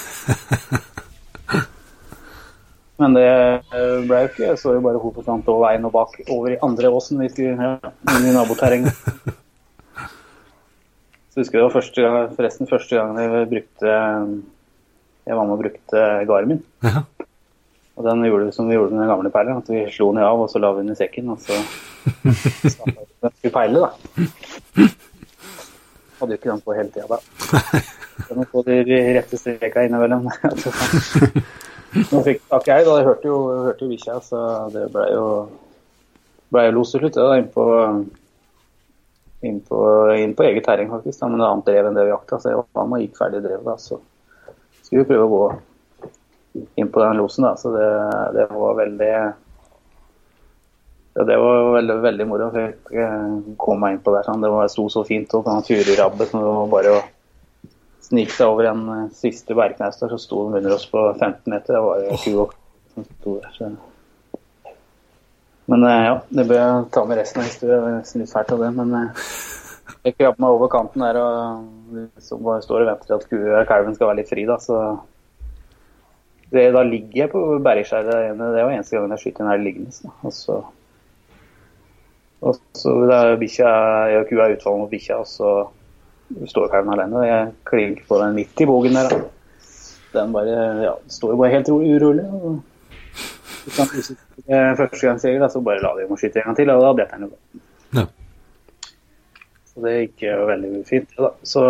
[2.97, 4.45] Men det eh, ble jo ikke.
[4.47, 7.29] Jeg så jo bare hun forsvant over veien og bak over i andre åsen vi
[7.29, 8.97] skulle ja, inn i naboterrenget.
[11.37, 13.91] Så husker jeg det var første gang, forresten første gangen jeg brukte
[15.27, 16.63] Jeg var med og brukte Garmin.
[16.87, 17.05] Ja.
[17.97, 20.25] Og den gjorde vi som vi gjorde med den gamle perlen, at vi slo den
[20.25, 21.31] av og så la vi den i sekken.
[21.33, 21.57] Og så
[23.39, 24.89] skulle peile, da.
[26.19, 27.21] Hadde jo ikke den på hele tida da.
[28.27, 28.81] Så må få de
[29.13, 30.25] rette streka innimellom.
[32.11, 32.95] Nå fikk tak jeg, da.
[32.97, 34.41] Jeg hørte jo, jeg hørte jo bikkja, så
[34.73, 35.27] det ble jo
[36.53, 37.19] ble jo los til slutt.
[37.19, 37.67] da, inn på,
[39.47, 39.81] inn på,
[40.17, 41.21] inn på eget terreng, faktisk.
[41.21, 42.41] Da, men et annet drev enn det vi jakta.
[42.41, 43.77] Så jeg var med og gikk ferdig drevet, da.
[43.77, 44.01] Så
[44.83, 45.43] skulle vi prøve å gå
[46.75, 47.57] inn på den losen, da.
[47.57, 47.89] Så det,
[48.37, 49.11] det var veldig
[51.17, 52.51] Ja, det var veldig, veldig moro.
[52.53, 54.27] Jeg eh, komme meg inn på der.
[54.27, 54.43] Sånn.
[54.45, 55.33] Det var, sto så fint.
[55.37, 57.03] Og den turerabbe som det var bare å
[58.07, 61.41] snike seg over en eh, siste bergknaus der, så sto den under oss på 15
[61.55, 61.79] meter.
[61.79, 62.57] Det var jo ku og
[62.95, 63.57] som sto der.
[63.57, 63.73] Så.
[65.73, 67.81] Men eh, ja, det bør jeg ta med resten av historien.
[67.81, 68.73] Det er nesten litt fælt av det.
[68.77, 68.97] Men
[70.07, 73.97] jeg krabber meg over kanten der og liksom bare står og venter til at kalven
[73.97, 74.45] skal være litt fri.
[74.47, 74.83] da, så
[76.55, 78.37] det, da ligger jeg på bergskjæret.
[78.39, 80.13] Det var eneste gangen jeg skyter den her liggende.
[80.23, 80.61] Og så,
[82.41, 83.73] og så det er bikkja,
[84.13, 85.55] jeg og kua er utfallet mot bikkja, og så
[86.51, 87.19] står kalven alene.
[87.19, 89.19] og Jeg klinker på den midt i bogen der.
[90.15, 92.25] Den bare, ja, står jo bare helt urolig.
[92.31, 92.63] og
[94.47, 97.19] er Førstegangsjeger, så bare la de om å skyte en gang til, og da detter
[97.19, 97.61] han jo.
[97.97, 98.07] Ja.
[99.67, 101.11] Så det gikk jo veldig fint.
[101.19, 101.33] da.
[101.43, 101.63] Så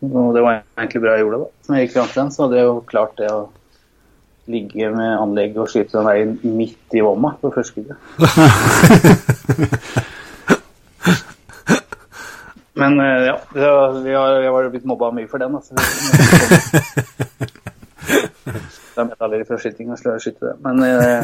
[0.00, 1.44] det var egentlig bra jeg gjorde det.
[1.44, 1.68] da.
[1.68, 3.40] Når jeg gikk fram til den, så hadde jeg jo klart det å
[4.50, 7.96] ligge med anlegg og skyte den veien midt i vomma på første skuddet.
[12.80, 13.36] Men eh, ja,
[14.04, 15.54] vi har, jeg var blitt mobba mye for den.
[15.58, 15.74] Altså.
[18.90, 20.56] Det er med fra skyting og slår og skyte det.
[20.64, 21.22] Men eh,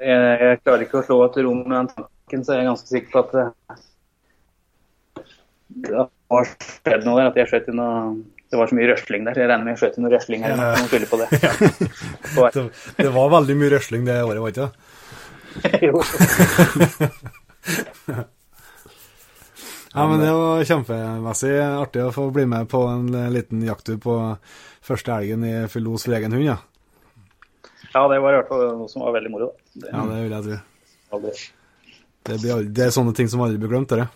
[0.00, 2.90] jeg, jeg klarer ikke å slå et rom med den tanken, så jeg er ganske
[2.90, 3.50] sikker på at eh,
[5.84, 7.30] det har skjedd noe der.
[7.30, 7.96] At jeg skjøt inn noe
[8.52, 9.38] Det var så mye røsling der.
[9.40, 10.52] Jeg regner med jeg skjøt noe røsling her.
[10.60, 10.76] Ja.
[10.76, 11.28] må skylde på det.
[12.36, 12.48] Ja.
[12.52, 12.64] Det,
[12.98, 14.68] det var veldig mye røsling det året, var det ikke?
[15.88, 15.96] Jo.
[19.94, 24.14] Ja, men det var kjempemessig artig å få bli med på en liten jakttur på
[24.84, 26.54] første elgen i full los for egen hund, ja.
[27.92, 29.50] Ja, det var i hvert fall noe som var veldig moro.
[29.74, 30.56] Det, Ja, det vil jeg tro.
[31.18, 31.32] aldri.
[32.24, 34.06] Det, blir, det er sånne ting som aldri blir glemt, dere.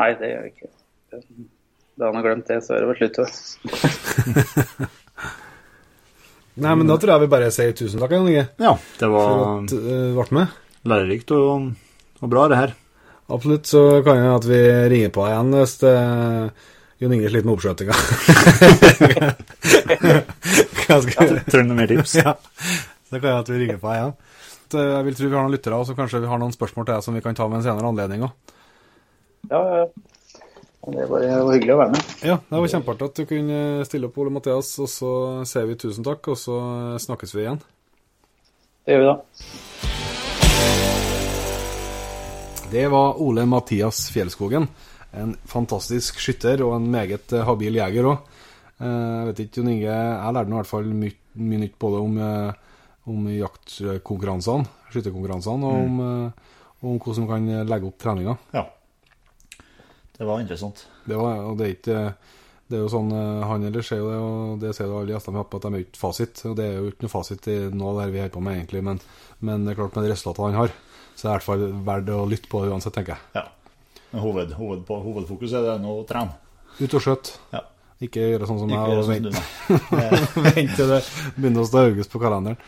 [0.00, 0.68] Nei, det gjør jeg ikke.
[2.00, 3.16] Da han har glemt det, så er det vel slutt.
[6.60, 9.14] Nei, men da tror jeg vi bare sier tusen takk, Jan Inge, Ja, det for
[9.14, 9.28] var
[9.62, 9.76] at du
[10.16, 10.46] ble med.
[10.90, 11.48] lærerikt og,
[12.20, 12.70] og bra, det her.
[13.30, 15.94] Absolutt, så kan det at vi ringer på deg igjen hvis det
[17.00, 17.94] Jon Inge sliter med oppskjøtinga.
[21.50, 22.12] Trenger noen mer tips?
[22.24, 22.32] Ja,
[23.10, 24.14] så kan jeg at vi ringer på deg igjen.
[24.70, 26.84] Så Jeg vil tro vi har noen lyttere, og så kanskje vi har noen spørsmål
[26.86, 28.32] til deg som vi kan ta ved en senere anledning òg.
[29.50, 29.86] Ja, ja, ja.
[30.80, 32.12] Det var, det var hyggelig å være med.
[32.24, 35.10] Ja, det var kjempeartig at du kunne stille opp, Ole Mathias, og så
[35.48, 36.56] sier vi tusen takk, og så
[37.04, 37.60] snakkes vi igjen.
[38.88, 39.16] Det gjør vi da.
[42.70, 44.70] Det var Ole Mathias Fjellskogen.
[45.20, 48.26] En fantastisk skytter og en meget eh, habil jeger òg.
[48.80, 52.14] Jeg vet ikke, Jon Inge, jeg lærte i hvert fall mye, mye nytt både om,
[52.24, 54.64] eh, om jaktkonkurransene,
[54.94, 56.84] skytterkonkurransene, og om, mm.
[56.88, 58.38] om hvordan man kan legge opp treninga.
[58.56, 58.64] Ja.
[60.20, 60.82] Det var interessant.
[61.08, 62.00] Det, var, og det, er ikke,
[62.68, 65.38] det er jo sånn eh, Han eller sier det, og det sier jo alle gjestene
[65.38, 66.42] vi har på, at de er ikke fasit.
[66.50, 68.42] Og det er jo ikke noe fasit i noe av det her vi holder på
[68.44, 69.00] med, egentlig, men,
[69.48, 70.76] men det er klart med de resultatene han har,
[71.14, 73.40] så er det i hvert fall verdt å lytte på uansett, tenker jeg.
[73.40, 73.46] Ja.
[74.10, 76.36] Men hoved, hoved, på, hovedfokus er det nå å trene.
[76.76, 77.32] Ut og skjøtt.
[77.54, 77.64] Ja.
[78.04, 81.00] Ikke gjøre sånn som Ikke jeg og sånn vente til det
[81.36, 82.60] begynner å stå august på kalenderen.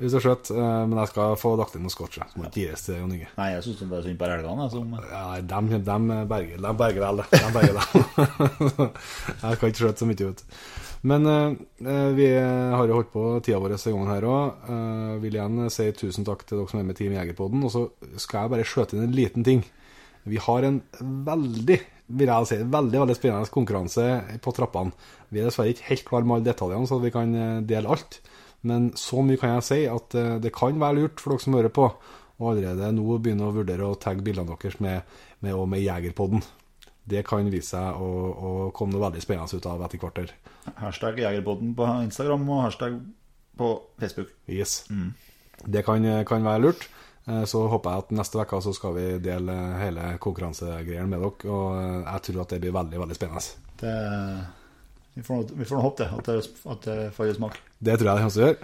[0.00, 0.50] Ut og skjøtt.
[0.54, 2.18] eh, Men jeg skal få lagt inn noe scotch.
[2.18, 3.28] som må ikke gis til Jon Inge.
[3.36, 4.68] Nei, jeg syns er synd på elgene.
[4.70, 7.24] Som, Ja, dem, dem berger, dem berger vel.
[7.30, 7.84] De berger det.
[9.42, 10.44] jeg kan ikke skjøte så mye, ut.
[11.02, 14.66] Men eh, vi har jo holdt på tida vår en gang her òg.
[14.68, 17.64] Uh, vil igjen si tusen takk til dere som er med i Team Jegerpodden.
[17.66, 17.86] Og så
[18.22, 19.64] skal jeg bare skjøte inn en liten ting.
[20.22, 20.78] Vi har en
[21.26, 21.80] veldig
[22.12, 24.06] vil jeg si, veldig veldig spennende konkurranse
[24.44, 24.92] på trappene.
[25.32, 28.18] Vi er dessverre ikke helt klar med alle detaljene, så vi kan eh, dele alt.
[28.68, 31.56] Men så mye kan jeg si at eh, det kan være lurt for dere som
[31.58, 31.88] hører på,
[32.38, 35.02] og allerede nå begynne å vurdere å tagge bildene deres med,
[35.42, 36.42] med, med Jegerpodden.
[37.04, 40.32] Det kan vise seg å, å komme noe veldig spennende ut av etter hvert.
[40.78, 43.00] hashtag Jegerpodden på Instagram og hashtag
[43.58, 44.30] på Facebook.
[44.46, 44.84] Yes.
[45.66, 46.86] Det kan, kan være lurt.
[47.26, 51.50] Eh, Så håper jeg at neste uke så skal vi dele hele konkurransegreiene med dere.
[51.50, 53.44] Og eh, jeg tror at det blir veldig veldig spennende.
[53.82, 53.94] Det,
[55.14, 56.36] vi får vi får håpe det, at det,
[56.72, 57.58] at det får smak.
[57.78, 58.60] Det tror jeg det også gjør.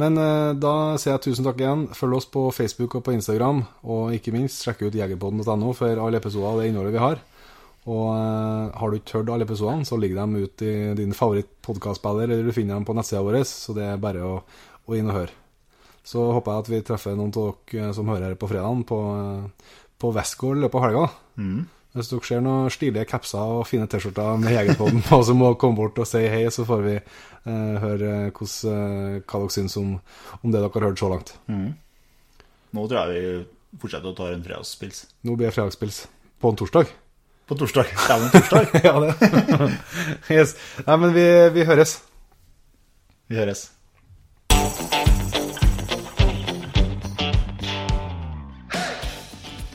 [0.00, 1.88] Men eh, da sier jeg tusen takk igjen.
[1.96, 3.64] Følg oss på Facebook og på Instagram.
[3.84, 7.20] Og ikke minst sjekk ut jegerpodden.no for alle episoder og det innholdet vi har.
[7.88, 12.28] Og eh, har du ikke hørt alle episodene, så ligger de ute i din favorittpodkastspiller,
[12.28, 14.34] eller du finner dem på nettsida vår, så det er bare å,
[14.84, 15.36] å inn og høre.
[16.04, 19.00] Så håper jeg at vi treffer noen av dere som hører her på fredagen, på,
[19.16, 21.06] eh, på Westgård i løpet av helga.
[21.96, 25.60] Hvis dere ser noen stilige capser og fine T-skjorter med Jegerpodden på, så må dere
[25.62, 29.78] komme bort og si hei, så får vi eh, høre hos, eh, hva dere syns
[29.80, 29.96] om,
[30.40, 31.34] om det dere har hørt så langt.
[31.50, 35.04] Nå tror jeg vi fortsetter å ta en fredagspils.
[35.26, 36.04] Nå blir det fredagspils
[36.40, 36.94] på en torsdag.
[37.50, 37.90] På torsdag.
[38.08, 38.66] Dæven, torsdag.
[38.86, 39.72] ja, det.
[40.36, 40.54] yes.
[40.86, 41.26] Nei, men vi,
[41.58, 41.98] vi høres.
[43.26, 43.66] Vi høres.